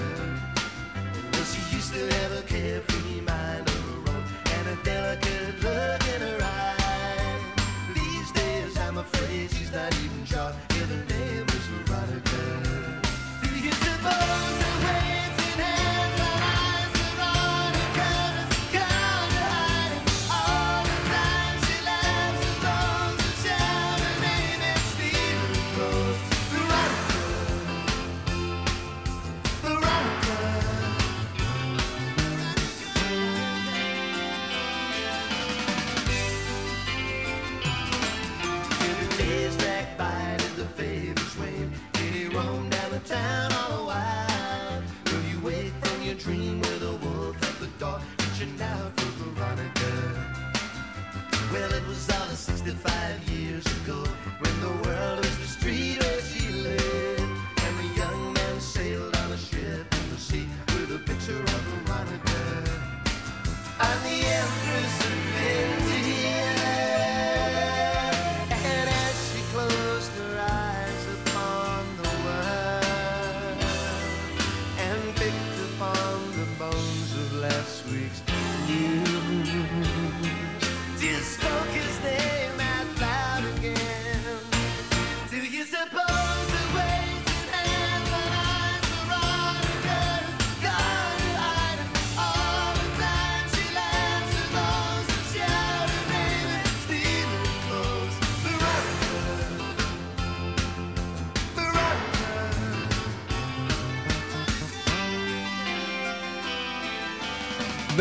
[1.32, 2.33] Well, she used to have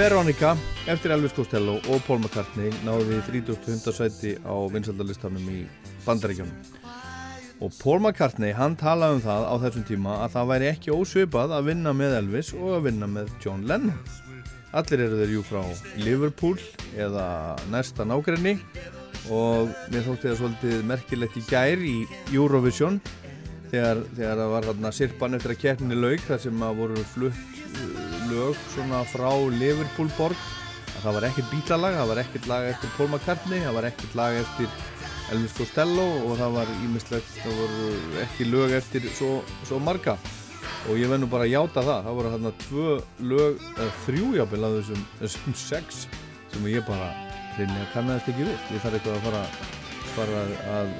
[0.03, 0.49] Veronica
[0.91, 3.93] eftir Elvis Costello og Paul McCartney náði 30.
[3.95, 5.61] sæti á vinsaldalistanum í
[6.03, 6.57] bandaríkjónum
[7.63, 11.55] og Paul McCartney hann talaði um það á þessum tíma að það væri ekki ósvipað
[11.55, 13.95] að vinna með Elvis og að vinna með John Lennon
[14.75, 15.63] allir eru þeir jú frá
[16.03, 16.59] Liverpool
[16.99, 17.29] eða
[17.71, 18.57] næsta nágrenni
[19.31, 21.97] og mér þótti það svolítið merkilegt í gær í
[22.33, 22.99] Eurovision
[23.71, 27.52] þegar, þegar það var hérna sirpan eftir að keppninni lauk þar sem að voru flutt
[28.29, 30.49] lög svona frá Liverpool borg.
[30.93, 34.17] Að það var ekkert bítlalag, það var ekkert lag eftir Paul McCartney, það var ekkert
[34.19, 34.75] lag eftir
[35.33, 37.89] Elvis Costello og það var ímislegt, það voru
[38.23, 39.31] ekki lög eftir svo,
[39.67, 40.17] svo marga.
[40.91, 42.89] Og ég vennu bara að játa það, það voru þarna tvö
[43.31, 46.03] lög, eða þrjújabil af þessum, þessum sex
[46.53, 47.07] sem ég bara
[47.57, 48.67] reyni að kannast ekki við.
[48.75, 49.43] Ég þarf eitthvað að fara,
[50.13, 50.43] fara
[50.75, 50.93] að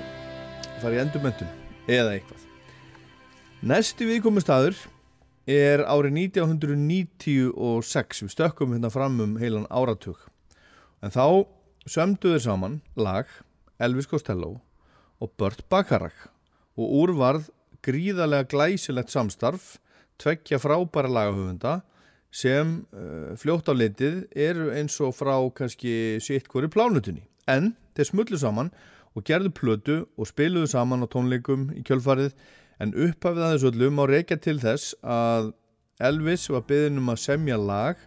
[0.82, 1.54] fara í endurmöntun
[1.92, 2.48] eða eitthvað.
[3.64, 4.80] Næsti viðkomu staður
[5.50, 10.18] er árið 1996 við stökkum hérna fram um heilan áratug.
[11.04, 11.46] En þá
[11.86, 13.28] sömdu þeir saman lag
[13.84, 14.62] Elvis Costello
[15.20, 16.30] og Burt Bacharach.
[16.80, 17.50] Og úr varð
[17.84, 19.78] gríðarlega glæsilegt samstarf
[20.22, 21.82] tveggja frábæra lagahöfunda
[22.34, 27.28] sem uh, fljótt á litið eru eins og frá kannski sitt hvori plánutunni.
[27.48, 28.72] En þeir smullu saman
[29.14, 32.32] og gerðu plötu og spiluðu saman á tónleikum í kjölfarið
[32.84, 35.54] en upphafið aðeins öllum á reykja til þess að
[36.04, 38.00] Elvis var byggðin um að semja lag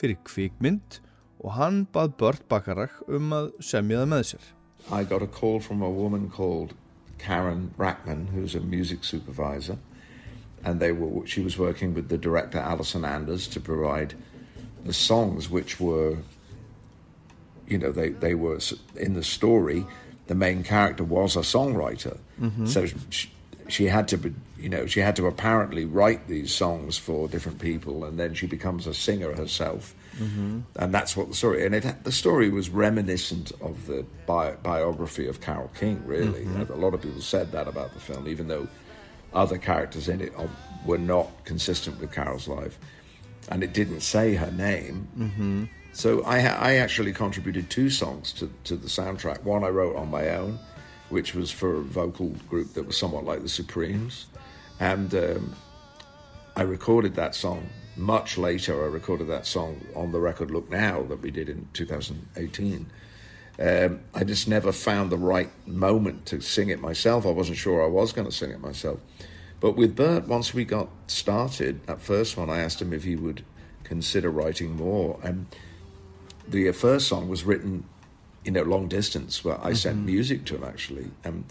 [0.00, 1.00] fyrir kvikmynd
[1.42, 4.44] og hann bað Burt Bacharach um að semja það með sér.
[4.90, 6.74] I got a call from a woman called
[7.18, 9.78] Karen Brackman, who's a music supervisor,
[10.64, 14.14] and they were she was working with the director Alison Anders to provide
[14.84, 16.16] the songs, which were,
[17.68, 18.58] you know, they they were
[18.96, 19.84] in the story.
[20.26, 22.16] The main character was a songwriter,
[22.66, 23.30] so she,
[23.72, 28.04] she had to, you know, she had to apparently write these songs for different people,
[28.04, 29.94] and then she becomes a singer herself.
[30.76, 35.26] And that's what the story and it the story was reminiscent of the bi- biography
[35.26, 36.44] of Carol King really.
[36.68, 38.68] A lot of people said that about the film even though
[39.32, 40.32] other characters in it
[40.84, 42.78] were not consistent with Carol's life.
[43.48, 45.08] And it didn't say her name.
[45.18, 45.64] Mm-hmm.
[45.94, 49.42] so I, I actually contributed two songs to, to the soundtrack.
[49.44, 50.58] One I wrote on my own
[51.12, 54.26] which was for a vocal group that was somewhat like the Supremes
[54.80, 55.54] and um,
[56.56, 58.82] I recorded that song much later.
[58.82, 62.86] I recorded that song on the record Look Now that we did in 2018.
[63.60, 67.26] Um, I just never found the right moment to sing it myself.
[67.26, 68.98] I wasn't sure I was going to sing it myself.
[69.60, 73.14] But with Bert, once we got started, that first one, I asked him if he
[73.14, 73.44] would
[73.84, 75.20] consider writing more.
[75.22, 75.46] And
[76.48, 77.84] the first song was written,
[78.44, 80.06] you know, long distance, where I sent mm-hmm.
[80.06, 81.10] music to him actually.
[81.24, 81.44] And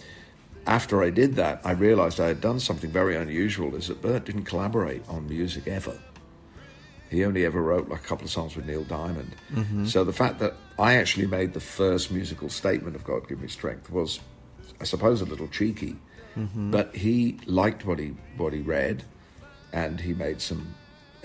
[0.68, 4.26] after I did that, I realized I had done something very unusual is that Bert
[4.26, 5.98] didn't collaborate on music ever.
[7.10, 9.36] He only ever wrote like a couple of songs with Neil Diamond.
[9.52, 9.86] Mm-hmm.
[9.86, 13.50] So the fact that I actually made the first musical statement of God Give Me
[13.50, 14.22] Strength was,
[14.80, 15.98] I suppose, a little cheeky.
[16.38, 16.72] Mm-hmm.
[16.72, 19.04] But he liked what he what he read,
[19.74, 20.74] and he made some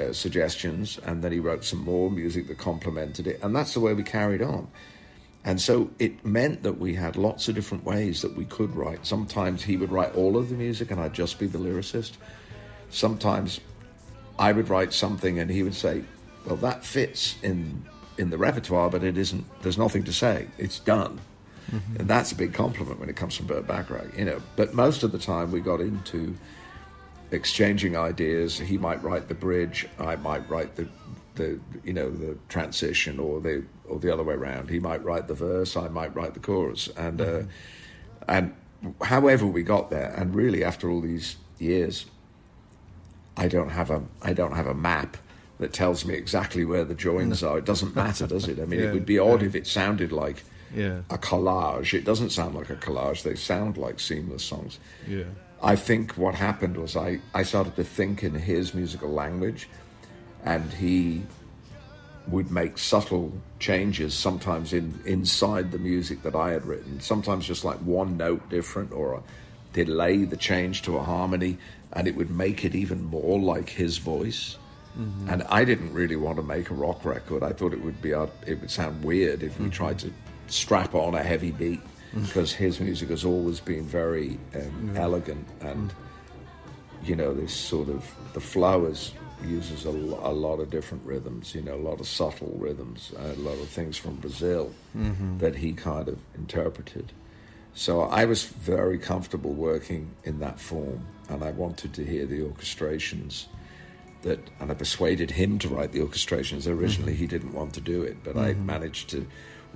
[0.00, 3.80] uh, suggestions, and then he wrote some more music that complemented it, and that's the
[3.80, 4.68] way we carried on.
[5.46, 9.06] And so it meant that we had lots of different ways that we could write.
[9.06, 12.14] Sometimes he would write all of the music and I'd just be the lyricist.
[12.90, 13.60] Sometimes
[14.38, 16.02] I would write something and he would say,
[16.44, 17.84] Well, that fits in
[18.18, 20.48] in the repertoire, but it isn't there's nothing to say.
[20.58, 21.20] It's done.
[21.70, 22.00] Mm-hmm.
[22.00, 24.42] And that's a big compliment when it comes from Bert Bacharach, you know.
[24.56, 26.36] But most of the time we got into
[27.30, 28.58] exchanging ideas.
[28.58, 30.88] He might write the bridge, I might write the
[31.34, 34.70] the you know the transition or the or the other way around.
[34.70, 37.42] He might write the verse, I might write the chorus, and uh,
[38.28, 38.54] and
[39.02, 42.06] however we got there, and really after all these years,
[43.36, 45.16] I don't have a I don't have a map
[45.58, 47.58] that tells me exactly where the joins are.
[47.58, 48.58] It doesn't matter, does it?
[48.60, 49.46] I mean, Yeah, it would be odd yeah.
[49.48, 50.44] if it sounded like
[50.74, 50.98] Yeah.
[51.08, 51.94] a collage.
[51.94, 53.22] It doesn't sound like a collage.
[53.22, 54.78] They sound like seamless songs.
[55.08, 55.24] Yeah.
[55.62, 59.70] I think what happened was I, I started to think in his musical language,
[60.44, 61.22] and he
[62.28, 67.00] would make subtle changes sometimes in inside the music that I had written.
[67.00, 69.22] Sometimes just like one note different or a
[69.72, 71.58] delay the change to a harmony,
[71.92, 74.56] and it would make it even more like his voice.
[75.28, 77.42] And I didn't really want to make a rock record.
[77.42, 80.12] I thought it would be uh, it would sound weird if we tried to
[80.46, 81.80] strap on a heavy beat
[82.14, 85.92] because his music has always been very um, elegant and
[87.06, 89.12] you know this sort of the flowers
[89.44, 93.34] uses a, a lot of different rhythms you know a lot of subtle rhythms a
[93.34, 95.38] lot of things from brazil mm-hmm.
[95.38, 97.12] that he kind of interpreted.
[97.74, 102.40] So i was very comfortable working in that form and i wanted to hear the
[102.40, 103.46] orchestrations
[104.22, 106.66] that and i persuaded him to write the orchestrations.
[106.66, 107.20] Originally mm-hmm.
[107.20, 108.66] he didn't want to do it but i mm-hmm.
[108.66, 109.26] managed to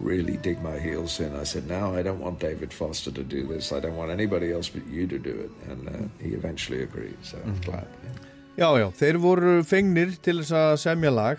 [0.00, 1.34] really dig my heels in.
[1.36, 3.72] I said no i don't want david foster to do this.
[3.72, 5.70] I don't want anybody else but you to do it.
[5.70, 8.30] And uh, he eventually agreed so i'm glad yeah.
[8.58, 11.38] Já, já, þeir voru fengnir til þess að semja lag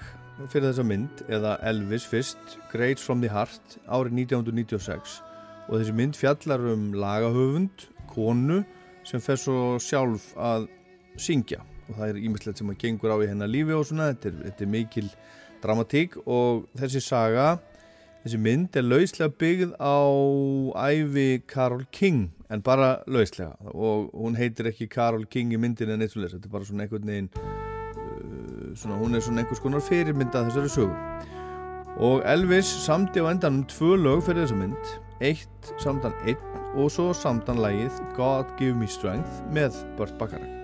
[0.50, 5.20] fyrir þessa mynd, eða Elvis fyrst, Great From The Heart, árið 1996
[5.68, 8.62] og þessi mynd fjallar um lagahöfund, konu
[9.08, 10.66] sem fer svo sjálf að
[11.20, 11.62] syngja.
[11.90, 14.40] Og það er ímislegt sem að gengur á í hennar lífi og svona, þetta er,
[14.48, 15.08] þetta er mikil
[15.62, 17.48] dramatík og þessi saga
[18.24, 19.98] þessi mynd er lauslega byggð á
[20.92, 23.56] æfi Carol King en bara lauslega.
[23.74, 26.86] Og hún heitir ekki Carol King í myndin en eitt svo þetta er bara svona
[26.86, 30.96] einhvern veginn uh, svona, hún er svona einhvers konar fyrirmynda þessari sögu.
[32.02, 34.96] Og Elvis samdi á endanum tvö lög fyrir þessa mynd.
[35.22, 36.50] Eitt samdan einn
[36.80, 40.61] og svo samdan lagið God Give Me Strength með Burt Bacharach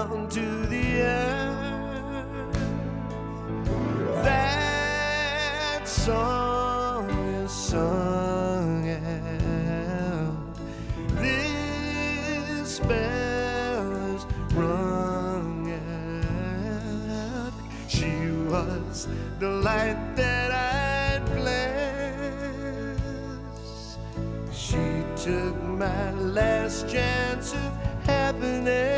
[0.00, 2.24] down to the earth.
[4.24, 10.56] That song is sung out.
[11.16, 14.24] This spell is
[14.54, 17.52] rung out.
[17.88, 18.14] She
[18.48, 19.06] was
[19.38, 22.98] the light that I'd bless.
[24.50, 27.72] She took my last chance of
[28.06, 28.89] happiness.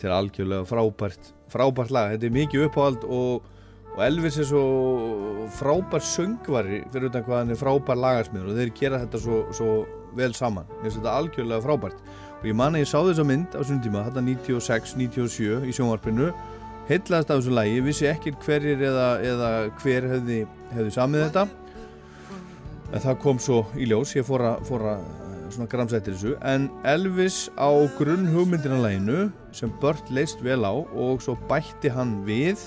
[0.00, 3.48] Þetta er algjörlega frábært, frábært lag, þetta er mikið uppáhald og,
[3.90, 4.62] og Elvis er svo
[5.58, 9.74] frábær söngvari fyrir utan hvað hann er frábær lagarsmiður og þeir gera þetta svo, svo
[10.16, 10.64] vel saman.
[10.78, 12.00] Mér finnst þetta algjörlega frábært.
[12.40, 16.30] Og ég man að ég sá þessa mynd á þessum tíma, þetta 96-97 í sjónvarpinu
[16.88, 19.50] heitlaðast af þessu lagi, vissi ekki hverjir eða, eða
[19.82, 21.48] hver hefði, hefði samið þetta.
[22.90, 24.64] En það kom svo í ljós, ég fór að,
[25.54, 31.22] svona gramsættir þessu en Elvis á grunn hugmyndina læginu sem Burt leist vel á og
[31.24, 32.62] svo bætti hann við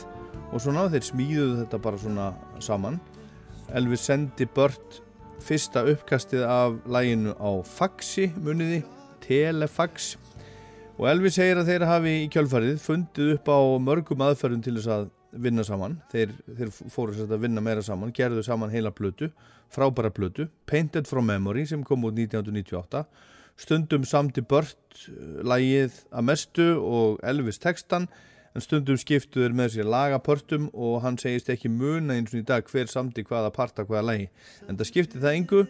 [0.53, 2.27] og svona þeir smíðuðu þetta bara svona
[2.61, 2.99] saman.
[3.73, 4.99] Elvis sendi Burt
[5.43, 8.83] fyrsta uppkastið af læginu á faxi muniði,
[9.23, 10.13] telefax.
[10.99, 14.91] Og Elvis segir að þeir hafi í kjölfarið fundið upp á mörgum aðferðum til þess
[14.93, 15.99] að vinna saman.
[16.11, 19.31] Þeir, þeir fóru að vinna meira saman gerðu saman heila plötu,
[19.73, 23.05] frábæra plötu Painted from Memory sem kom út 1998
[23.59, 25.07] stundum samti bört
[25.45, 28.07] lægið að mestu og Elvis textan
[28.53, 32.65] en stundum skiptuður með sér lagapörtum og hann segist ekki muna eins og í dag
[32.69, 34.27] hver samti hvaða parta hvaða lægi
[34.67, 35.63] en það skipti það engu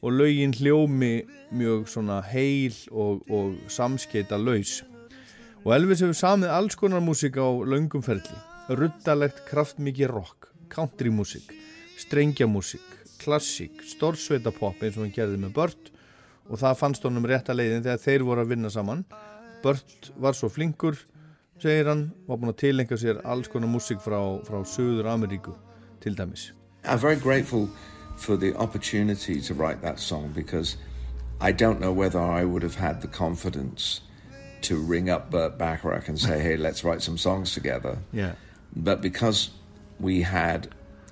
[0.00, 1.14] og lögin hljómi
[1.52, 4.80] mjög svona heil og, og samskeita laus
[5.64, 11.50] og Elvis hefur samið alls konar músík á löngum ferli ruddalegt kraftmikið rock, countrymúsík,
[11.98, 12.86] strengjamúsík,
[13.20, 15.90] klassík, stórsveitapopp eins og hann gerði með Burt
[16.50, 19.04] og það fannst honum rétt að leiðin þegar þeir voru að vinna saman.
[19.64, 20.96] Burt var svo flinkur,
[21.60, 25.56] segir hann, var búin að tilenga sér alls konar músík frá, frá Suður Ameríku
[26.00, 26.50] til dæmis.
[26.84, 27.68] I'm very grateful
[28.16, 30.76] for the opportunity to write that song because
[31.40, 34.00] I don't know whether I would have had the confidence
[34.62, 37.98] to ring up Burt Bacharach and say, hey, let's write some songs together.
[38.12, 38.34] Yeah.
[38.74, 39.50] But because
[39.98, 40.68] we had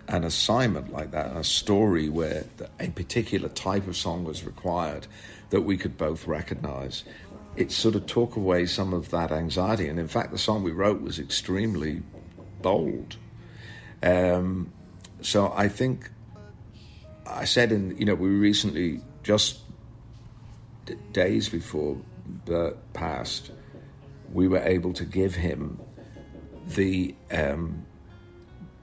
[0.09, 2.45] an assignment like that, a story where
[2.81, 5.07] a particular type of song was required
[5.51, 7.05] that we could both recognize,
[7.57, 9.89] it sort of took away some of that anxiety.
[9.89, 12.03] And in fact, the song we wrote was extremely
[12.63, 13.17] bold.
[14.03, 14.73] Um,
[15.21, 16.11] so I think
[17.27, 19.59] I said in, you know, we recently, just
[20.87, 21.99] d- days before
[22.47, 23.51] Bert passed,
[24.33, 25.81] we were able to give him
[26.75, 27.85] the um,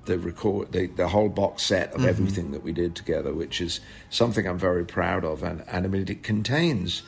[0.06, 3.80] the record the, the whole box set of everything that we did together, which is
[4.10, 5.41] something I'm very proud of.
[5.41, 7.02] And, and I mean, it contains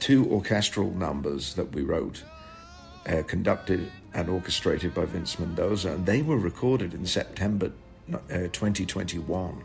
[0.00, 2.22] two orchestral numbers that we wrote,
[3.06, 7.72] uh, conducted and orchestrated by Vince Mendoza, and they were recorded in September
[8.12, 9.62] uh, 2021.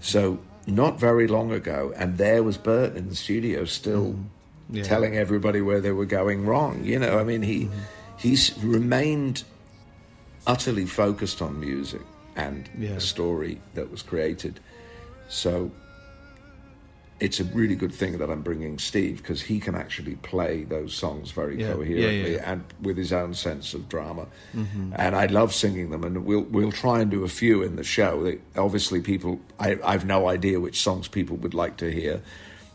[0.00, 4.16] So not very long ago, and there was Bert in the studio still
[4.70, 4.82] Yeah.
[4.84, 6.84] telling everybody where they were going wrong.
[6.84, 7.68] You know, I mean, he
[8.18, 9.44] he's remained
[10.46, 12.02] utterly focused on music
[12.36, 12.90] and Yeah.
[12.90, 14.60] a story that was created.
[15.28, 15.70] So
[17.18, 20.92] it's a really good thing that I'm bringing Steve because he can actually play those
[20.94, 21.68] songs very Yeah.
[21.68, 22.52] Yeah, coherently yeah.
[22.52, 24.26] and with his own sense of drama.
[24.54, 24.92] Mm-hmm.
[24.96, 27.84] And I love singing them, and we'll we'll try and do a few in the
[27.84, 28.22] show.
[28.22, 32.20] They, obviously, people I I've no idea which songs people would like to hear,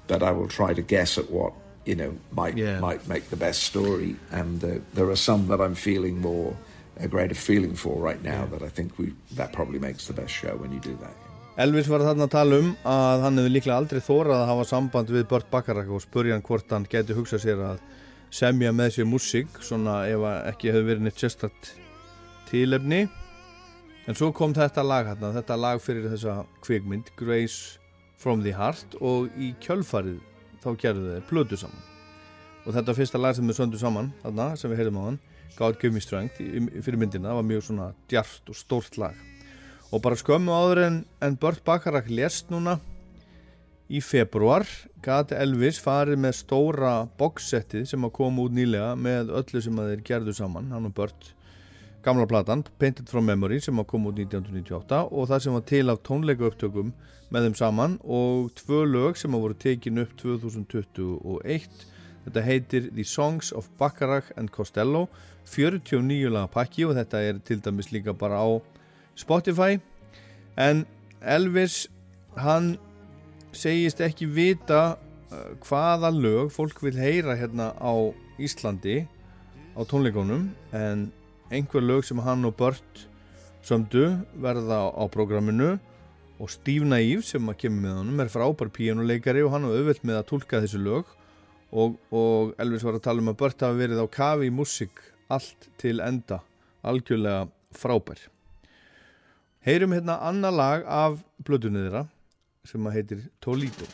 [0.07, 1.53] but I will try to guess at what
[1.85, 2.79] you know might Yeah.
[2.79, 4.15] might make the best story.
[4.31, 6.53] And uh, there are some that I'm feeling more
[6.99, 10.33] a greater feeling for right now that I think we that probably makes the best
[10.33, 11.15] show when you do that.
[11.57, 15.09] Elvis var þarna að tala um að hann hefði líklega aldrei þórað að hafa samband
[15.11, 17.81] við Burt Bacharach og spurja hann hvort hann geti hugsað sér að
[18.31, 21.73] semja með sér músík svona ef ekki hefði verið neitt sérstakt
[22.49, 23.01] tílefni
[24.07, 27.77] en svo kom þetta lag hérna, þetta lag fyrir þessa kvikmynd Grace
[28.17, 30.21] from the Heart og í kjölfarið
[30.61, 31.89] þá gerðu þeir plötu saman.
[32.65, 35.19] Og þetta fyrsta lag sem við söndu saman þarna sem við heyrðum á hann
[35.57, 36.37] God Give Me Strength
[36.85, 39.17] fyrir myndina, var mjög svona djart og stórt lag.
[39.91, 42.77] Og bara skömmu áður en, en Burt Bacharach lést núna
[43.91, 44.63] í februar
[45.03, 49.91] gati Elvis farið með stóra boxsettið sem að koma út nýlega með öllu sem að
[49.91, 51.33] þeir gerðu saman hann og Burt
[52.03, 55.93] gamla platan Painted from Memory sem að koma út 1998 og það sem var til
[55.93, 56.93] af tónleika upptökum
[57.31, 61.85] með þeim saman og tvö lög sem að voru tekin upp 2021
[62.25, 65.07] þetta heitir The Songs of Bacharach and Costello
[65.49, 68.49] 49 laga pakki og þetta er til dæmis líka bara á
[69.15, 69.79] Spotify.
[70.57, 70.85] En
[71.21, 71.87] Elvis
[72.37, 72.77] hann
[73.51, 74.95] segist ekki vita
[75.31, 77.93] uh, hvaða lög fólk vil heyra hérna á
[78.39, 79.03] Íslandi
[79.75, 81.11] á tónleikunum en
[81.51, 83.07] einhver lög sem hann og Bört
[83.67, 84.05] sömdu
[84.41, 85.75] verða á, prógraminu
[86.41, 90.05] og Steve Naive sem að kemur með honum er frábær píjónuleikari og hann var auðvelt
[90.07, 91.11] með að tólka þessi lög.
[91.71, 95.03] Og, og Elvis var að tala um að Bört hafi verið á kafi í músík
[95.31, 96.41] allt til enda.
[96.83, 97.45] Algjörlega
[97.77, 98.25] frábær.
[99.61, 102.07] Heyrum hérna annað lag af blöðunni þeirra
[102.67, 103.89] sem að heitir Toledo.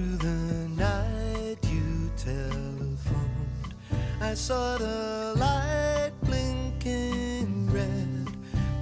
[0.00, 3.74] Through the night you telephoned.
[4.20, 8.26] I saw the light blinking red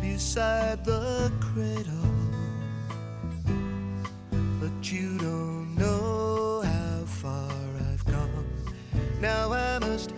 [0.00, 2.14] beside the cradle.
[4.60, 7.50] But you don't know how far
[7.90, 8.46] I've come.
[9.20, 10.12] Now I must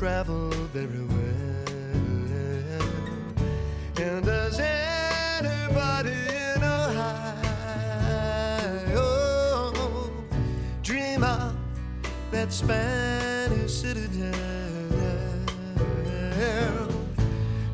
[0.00, 1.16] hasn't very well?
[4.00, 7.42] And does anybody in Ohio
[10.82, 11.54] dream of
[12.30, 14.32] that Spanish citadel?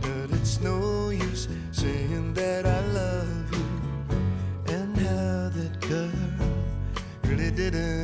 [0.01, 3.67] But it's no use saying that I love you
[4.75, 6.11] and how that girl
[7.25, 8.04] really didn't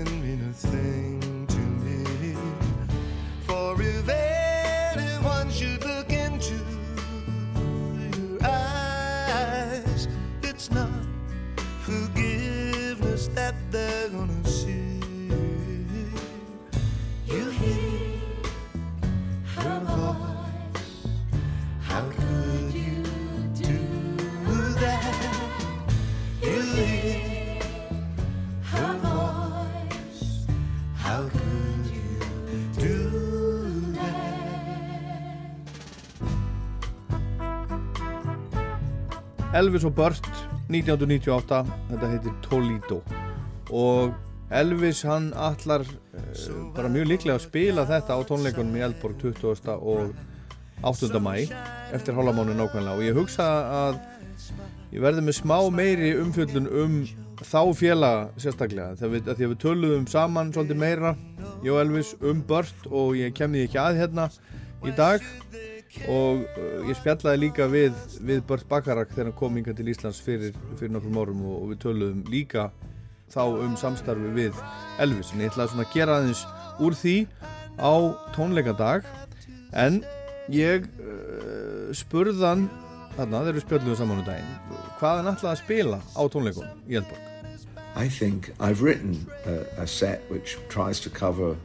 [39.60, 40.24] Elvis og Burt
[40.70, 41.56] 1998
[41.90, 43.00] þetta heitir Toledo
[43.76, 44.14] og
[44.56, 49.74] Elvis hann allar uh, bara mjög líklega að spila þetta á tónleikunum í Eldborg 20.
[49.76, 50.14] og
[50.80, 51.20] 8.
[51.20, 51.34] mæ
[51.92, 53.48] eftir hálfamánu nákvæmlega og ég hugsa
[53.82, 54.00] að
[54.94, 56.96] ég verði með smá meiri umfjöllun um
[57.44, 61.12] þá félaga sérstaklega þegar við, við töluðum saman svolítið meira
[61.66, 64.30] ég og Elvis um Burt og ég kemði ekki að hérna
[64.88, 65.20] í dag
[66.06, 70.20] og uh, ég spjallaði líka við, við Burt Bakarak þegar hann kom inga til Íslands
[70.24, 72.68] fyrir, fyrir nokkrum árum og, og við töluðum líka
[73.30, 74.60] þá um samstarfi við
[75.02, 75.32] Elvis.
[75.34, 76.44] En ég ætlaði svona að gera aðeins
[76.80, 77.16] úr því
[77.78, 77.94] á
[78.36, 79.08] tónleikadag.
[79.70, 80.02] En
[80.50, 82.68] ég uh, spurðan
[83.16, 86.98] þarna þegar við spjöldum saman um daginn hvað hann ætlaði að spila á tónleikunum í
[87.00, 87.26] Eldborg?
[87.96, 91.56] I think I've written a, a set which tries to cover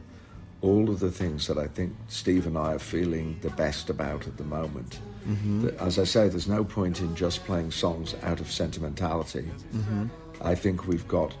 [0.66, 4.26] all of the things that I think Steve and I are feeling the best about
[4.26, 4.98] at the moment.
[5.26, 5.62] Mm-hmm.
[5.62, 9.48] That- As I say, there's no point in just playing songs out of sentimentality.
[9.74, 10.06] Mm-hmm.
[10.40, 11.34] I think we've got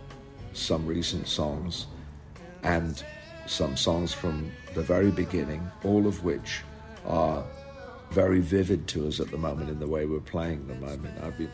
[0.52, 1.86] some recent songs
[2.62, 3.02] and
[3.46, 6.62] some songs from the very beginning, all of which
[7.04, 7.44] are
[8.10, 10.82] very vivid to us at the moment in the way we're playing them.
[10.84, 11.50] I mean, I've been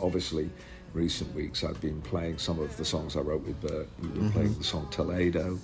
[0.00, 0.50] obviously
[0.94, 3.88] recent weeks I've been playing some of the songs I wrote with Bert.
[4.00, 4.30] We were mm-hmm.
[4.30, 5.58] playing the song Toledo,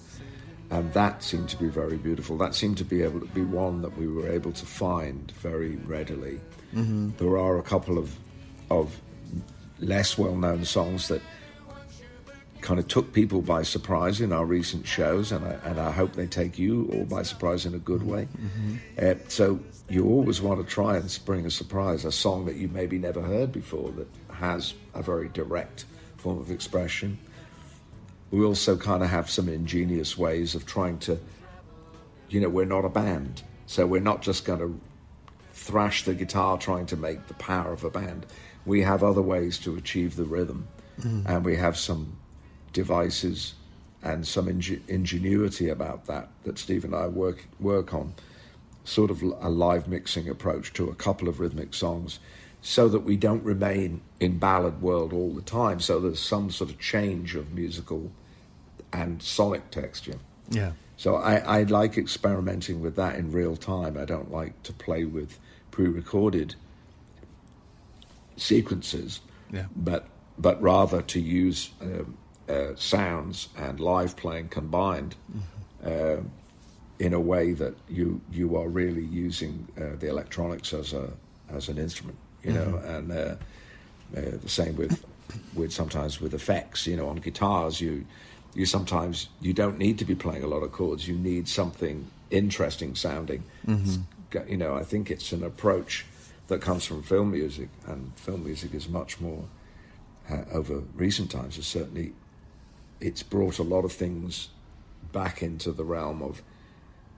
[0.70, 2.36] and that seemed to be very beautiful.
[2.36, 5.76] That seemed to be able to be one that we were able to find very
[5.76, 6.40] readily.
[6.74, 7.10] Mm-hmm.
[7.16, 8.16] There are a couple of
[8.70, 9.00] of
[9.78, 11.22] less well-known songs that
[12.60, 16.14] kind of took people by surprise in our recent shows, and I, and I hope
[16.14, 18.10] they take you all by surprise in a good mm-hmm.
[18.10, 18.28] way.
[18.36, 18.76] Mm-hmm.
[18.98, 22.68] Uh, so you always want to try and spring a surprise, a song that you
[22.68, 25.86] maybe never heard before that has a very direct
[26.16, 27.18] form of expression.
[28.30, 31.18] We also kind of have some ingenious ways of trying to,
[32.28, 34.80] you know, we're not a band, so we're not just going to
[35.52, 38.26] thrash the guitar trying to make the power of a band.
[38.64, 40.68] We have other ways to achieve the rhythm,
[41.00, 41.26] mm.
[41.26, 42.16] and we have some
[42.72, 43.54] devices
[44.02, 48.14] and some ing- ingenuity about that that Steve and I work work on,
[48.84, 52.20] sort of a live mixing approach to a couple of rhythmic songs,
[52.60, 55.80] so that we don't remain in ballad world all the time.
[55.80, 58.10] So there's some sort of change of musical
[58.92, 60.18] and sonic texture.
[60.50, 60.72] yeah.
[60.96, 63.96] So I, I like experimenting with that in real time.
[63.96, 65.38] I don't like to play with
[65.70, 66.56] pre-recorded
[68.36, 69.20] sequences,
[69.52, 69.66] Yeah.
[69.76, 70.06] but
[70.40, 72.16] but rather to use um,
[72.48, 75.16] uh, sounds and live playing combined
[75.84, 76.16] uh,
[76.98, 81.12] in a way that you you are really using uh, the electronics as a
[81.48, 83.14] as an instrument, you know, and uh,
[84.16, 85.04] uh, the same with
[85.54, 86.86] with sometimes with effects.
[86.86, 88.04] You know, on guitars, you
[88.54, 91.06] you sometimes you don't need to be playing a lot of chords.
[91.08, 93.42] You need something interesting sounding.
[94.30, 96.04] Got- You know, I think it's an approach
[96.48, 99.44] that comes from film music, and film music is much more
[100.30, 101.56] uh, over recent times.
[101.56, 102.12] Has certainly
[103.00, 104.48] it's brought a lot of things
[105.12, 106.42] back into the realm of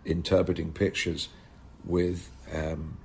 [0.05, 1.29] interpreting pictures
[1.85, 2.97] with um,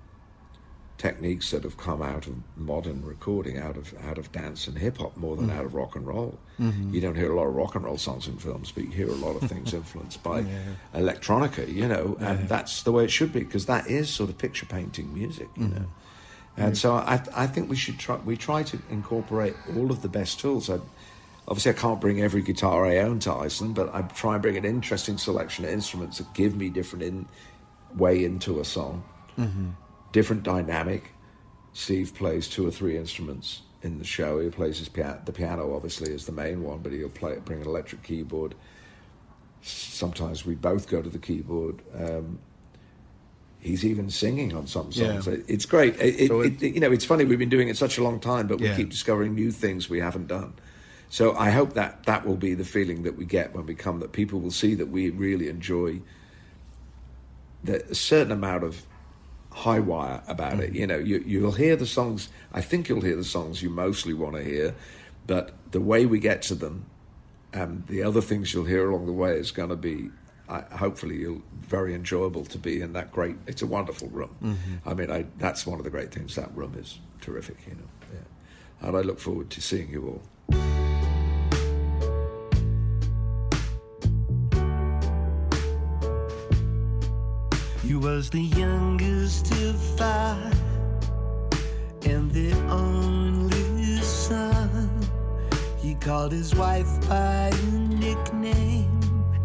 [0.97, 4.97] techniques that have come out of modern recording, out of out of dance and hip
[4.97, 5.57] hop more than mm.
[5.57, 6.37] out of rock and roll.
[6.59, 6.93] Mm-hmm.
[6.93, 9.09] You don't hear a lot of rock and roll songs in films, but you hear
[9.09, 10.45] a lot of things influenced by
[10.93, 14.37] electronica, you know, and that's the way it should be because that is sort of
[14.37, 15.75] picture painting music, you mm-hmm.
[15.75, 15.85] know.
[16.57, 18.15] And so I, I think we should try.
[18.17, 20.69] We try to incorporate all of the best tools.
[20.69, 20.79] I,
[21.47, 24.55] obviously, I can't bring every guitar I own to Iceland, but I try and bring
[24.55, 27.27] an interesting selection of instruments that give me different in,
[27.95, 29.03] way into a song,
[29.37, 29.71] mm-hmm.
[30.15, 31.11] Different dynamic.
[31.73, 34.39] Steve plays two or three instruments in the show.
[34.39, 35.21] He plays his piano.
[35.25, 38.55] The piano, obviously, is the main one, but he'll play bring an electric keyboard.
[39.61, 41.81] Sometimes we both go to the keyboard.
[41.93, 42.39] Um,
[43.59, 45.27] he's even singing on some songs.
[45.27, 45.35] Yeah.
[45.49, 45.99] It's great.
[45.99, 47.25] It, it, So it, you know, it's funny.
[47.25, 48.77] We've been doing it such a long time, but we Yeah.
[48.77, 50.53] keep discovering new things we haven't done.
[51.09, 53.99] So I hope that that will be the feeling that we get when we come.
[53.99, 55.99] That people will see that we really enjoy
[57.65, 58.85] the, a certain amount of
[59.55, 60.73] high wire about it.
[60.73, 60.75] Mm.
[60.75, 62.27] You know, you, you'll hear the songs.
[62.53, 64.75] I think you'll hear the songs you mostly want to hear,
[65.25, 66.85] but the way we get to them
[67.53, 70.09] and the other things you'll hear along the way is going to be,
[70.49, 73.37] I, hopefully, you'll very enjoyable to be in that great.
[73.47, 74.35] It's a wonderful room.
[74.43, 74.89] Mm-hmm.
[74.89, 76.35] I mean, I, that's one of the great things.
[76.35, 77.55] That room is terrific.
[77.65, 78.87] You know, yeah.
[78.87, 80.21] and I look forward to seeing you all.
[87.85, 90.59] You was the youngest of five
[92.03, 94.89] and the only son.
[95.77, 98.99] He called his wife by a nickname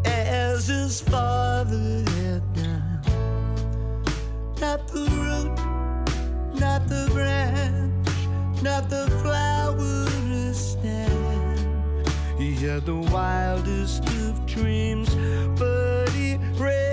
[0.07, 3.03] as his father had done.
[4.59, 5.59] Not the root,
[6.59, 12.09] not the branch, not the flower to stand.
[12.39, 15.15] He had the wildest of dreams,
[15.59, 16.90] but he rarely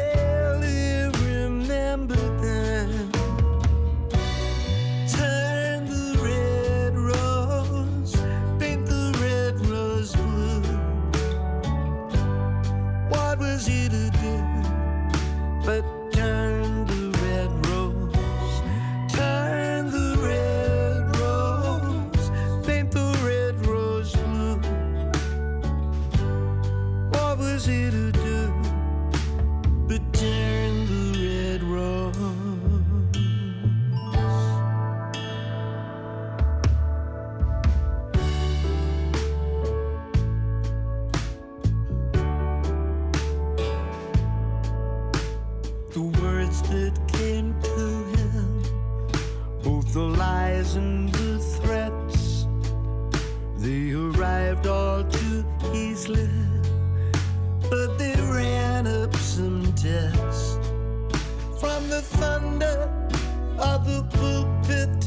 [63.87, 65.01] the pulpit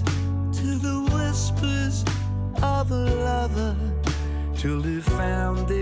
[0.58, 2.02] to the whispers
[2.62, 3.76] of a lover,
[4.56, 5.79] till he found that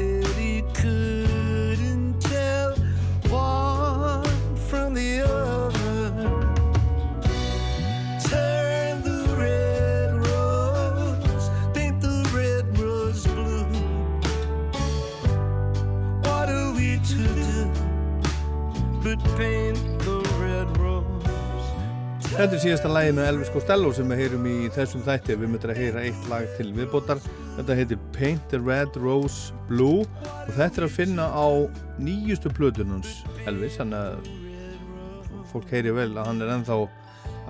[22.38, 25.34] Þetta er síðasta lagi með Elvis Costello sem við heyrum í þessum þætti.
[25.40, 27.18] Við mötum að heyra eitt lag til viðbótar.
[27.56, 31.66] Þetta heitir Paint the Red Rose Blue og þetta er að finna á
[31.98, 36.78] nýjustu plötunans Elvis þannig að fólk heyri vel að hann er ennþá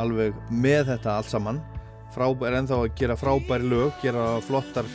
[0.01, 1.61] alveg með þetta allt saman.
[2.17, 4.89] Frábær, er ennþá að gera frábæri lög gera flottar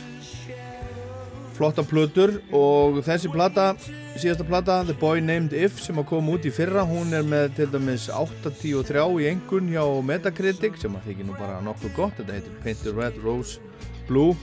[1.54, 3.72] flotta plötur og þessi plata
[4.14, 7.56] síðasta plata, The Boy Named If sem að koma út í fyrra, hún er með
[7.58, 12.36] til dæmis 83 í engun hjá Metacritic sem að þykir nú bara nokkuð gott þetta
[12.36, 13.58] heitir Paint the Red Rose
[14.06, 14.36] Blue.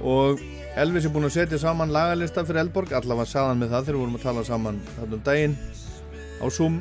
[0.00, 0.40] Og
[0.80, 4.02] Elvis er búinn að setja saman lagalista fyrir Elborg, allavega saðan með það þegar við
[4.04, 5.58] vorum að tala saman þarna um daginn
[6.40, 6.80] á Zoom.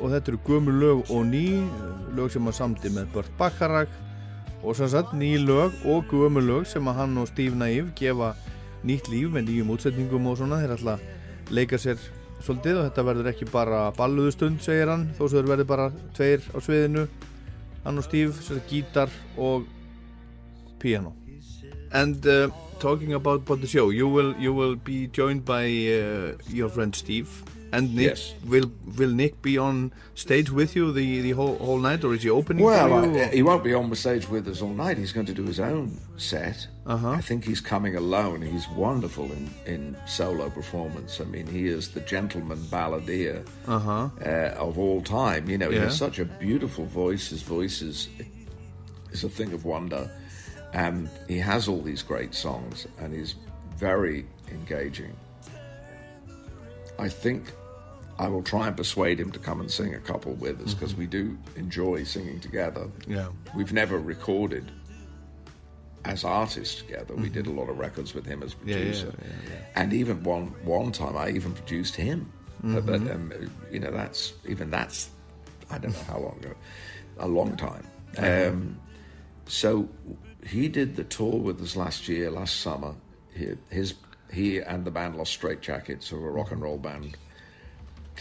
[0.00, 1.44] Og þetta eru gömul lög og ný
[2.16, 3.96] lög sem að samdi með Burt Bacharach.
[4.60, 8.34] Og svo satt ný lög og gömul lög sem að hann og Steve Naive gefa
[8.86, 12.00] nýtt líf með nýjum útsetningum og svona þeir ætla að leika sér
[12.40, 15.90] svolítið og þetta verður ekki bara balluðu stund segir hann þó svo þeir verður bara
[16.16, 17.06] tveir á sviðinu
[17.84, 19.68] hann og Steve, sér gítar og
[20.80, 21.14] piano
[21.92, 22.48] and uh,
[22.78, 26.94] talking about, about the show you will, you will be joined by uh, your friend
[26.94, 27.28] Steve
[27.72, 28.34] and Nick Yes.
[28.46, 32.22] will, will Nick be on stage with you the, the whole, whole night or is
[32.22, 34.98] he opening Well, I, he won't be on the stage with us all night.
[34.98, 36.66] He's going to do his own set.
[36.86, 37.10] Uh-huh.
[37.10, 38.42] I think he's coming alone.
[38.42, 41.20] He's wonderful in, in solo performance.
[41.20, 45.48] I mean, he is the gentleman balladeer uh-huh uh, of all time.
[45.48, 47.30] You know, he has such a beautiful voice.
[47.30, 48.08] His voice is
[49.12, 50.10] is a thing of wonder.
[50.72, 53.34] And he has all these great songs and he's
[53.76, 55.16] very engaging.
[56.98, 57.52] I think
[58.20, 60.94] I will try and persuade him to come and sing a couple with us because
[60.94, 62.86] we do enjoy singing together.
[63.08, 63.28] Yeah.
[63.56, 64.70] We've never recorded
[66.04, 67.14] as artists together.
[67.14, 69.14] We did a lot of records with him as Yeah, yeah, producer,
[69.48, 72.30] yeah, and even one one time I even produced him.
[72.62, 73.32] But, but, Mm-hmm.
[73.44, 75.08] um, you know, that's even that's
[75.70, 76.54] I don't know how long ago,
[77.18, 77.86] a long time.
[78.18, 78.76] Um,
[79.46, 79.88] so
[80.44, 82.92] he did the tour with us last year, last summer.
[83.34, 83.94] He, his
[84.32, 87.16] he and the band Lost Straight Jackets, who are a rock and roll band,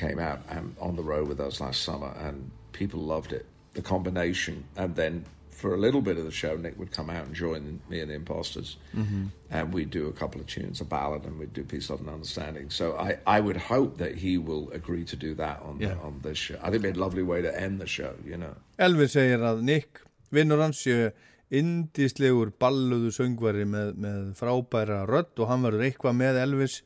[0.03, 2.35] came out and on the road with us last summer, and
[2.71, 3.45] people loved it.
[3.73, 5.25] The combination, and then
[5.59, 8.09] for a little bit of the show, Nick would come out and join me and
[8.09, 9.25] the Imposters, mm-hmm.
[9.51, 12.09] and we'd do a couple of tunes, a ballad, and we'd do Peace, Love, and
[12.09, 12.69] Understanding.
[12.69, 15.95] So I, I would hope that he will agree to do that on Yeah.
[16.01, 16.55] on this show.
[16.63, 18.55] I think it'd be a lovely way to end the show, you know.
[18.87, 20.01] Elvis segir að Nick,
[20.31, 21.11] vinnur hans sé
[21.51, 26.79] indislegur balluðu söngvari með, með frábæra rödd og hann verður eitthvað með Elvis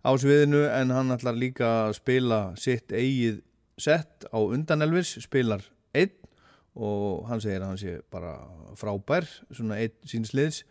[0.00, 3.40] á sviðinu en hann ætlar líka að spila sitt eigið
[3.80, 5.64] sett á undan Elvis, spilar
[5.96, 6.12] einn
[6.74, 8.36] og hann segir að hann sé bara
[8.78, 10.62] frábær, svona einn síns liðs.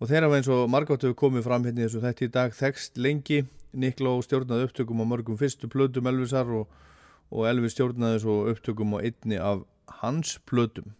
[0.00, 3.00] Og þeirra eins og margótt hefur komið fram hérna í þessu þetta í dag þekst
[3.00, 3.44] lengi,
[3.76, 6.70] Nikló stjórnaði upptökum á mörgum fyrstu plötum Elvisar og,
[7.28, 9.66] og Elvis stjórnaði svo upptökum á einni af
[10.00, 10.94] hans plötum.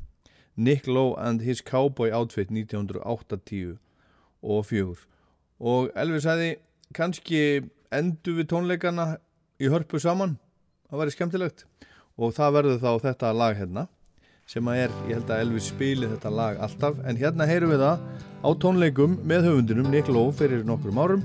[0.56, 3.78] Nick Lowe and his cowboy outfit 1980
[4.42, 5.00] og fjögur.
[5.60, 6.56] Og Elvis sagði
[6.94, 7.40] kannski
[7.94, 9.16] endu við tónleikana
[9.58, 10.36] í hörpu saman.
[10.90, 11.66] Það væri skemmtilegt.
[12.16, 13.86] Og það verður þá þetta lag hérna
[14.46, 17.00] sem að er, ég held að Elvis spili þetta lag alltaf.
[17.02, 18.04] En hérna heyrum við það
[18.46, 21.24] á tónleikum með höfundinum Nick Lowe fyrir nokkrum árum.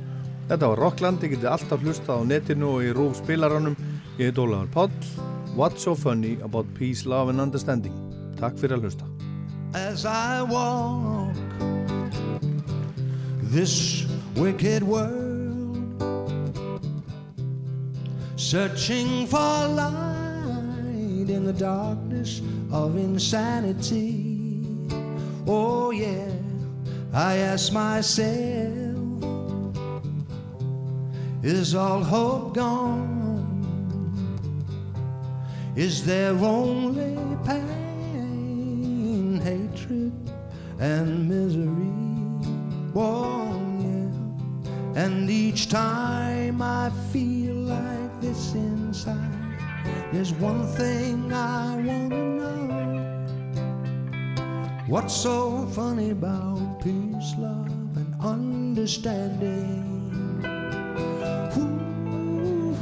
[0.49, 3.77] Þetta var Rockland, þið getið alltaf hlusta á netinu og í rúf spilaranum.
[4.17, 5.29] Ég heit Ólafur Páll.
[5.55, 7.93] What's so funny about peace, love and understanding?
[8.39, 9.07] Takk fyrir að hlusta.
[9.77, 11.37] As I walk
[13.53, 15.30] this wicked world,
[18.41, 22.41] searching for light in the darkness
[22.71, 24.35] of insanity.
[25.45, 26.27] Oh, yeah,
[27.13, 28.97] I ask myself,
[31.43, 33.45] is all hope gone?
[35.75, 37.15] Is there only
[37.45, 40.13] pain, hatred,
[40.79, 41.93] and misery?
[42.95, 44.09] Oh, yeah.
[45.03, 47.60] And each time I feel
[48.21, 49.57] this inside,
[50.11, 53.25] there's one thing I want to know.
[54.87, 59.87] What's so funny about peace, love, and understanding?
[61.57, 62.75] Ooh,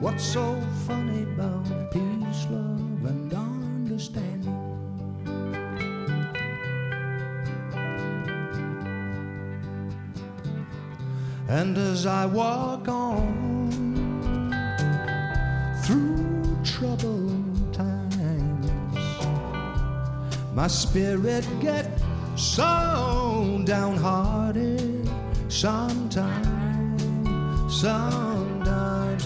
[0.00, 4.30] what's so funny about peace, love, and understanding?
[11.48, 13.39] And as I walk on
[20.60, 21.86] my spirit get
[22.36, 25.08] so downhearted
[25.48, 27.02] sometimes,
[27.80, 29.24] sometimes.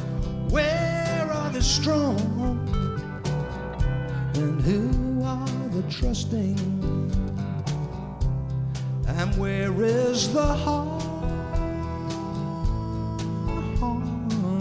[0.52, 2.20] Where are the strong
[4.36, 6.56] and who are the trusting?
[9.08, 10.46] And where is the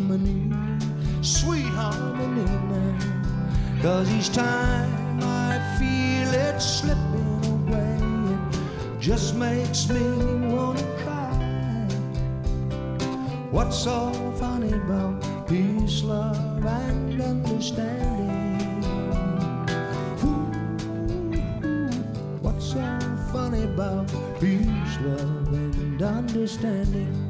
[0.10, 0.52] harmony,
[1.22, 3.14] sweet harmony now?
[3.84, 4.53] Cause each time
[13.54, 18.82] What's so funny about peace, love, and understanding?
[22.42, 23.00] What's so
[23.32, 24.08] funny about
[24.40, 27.23] peace, love, and understanding?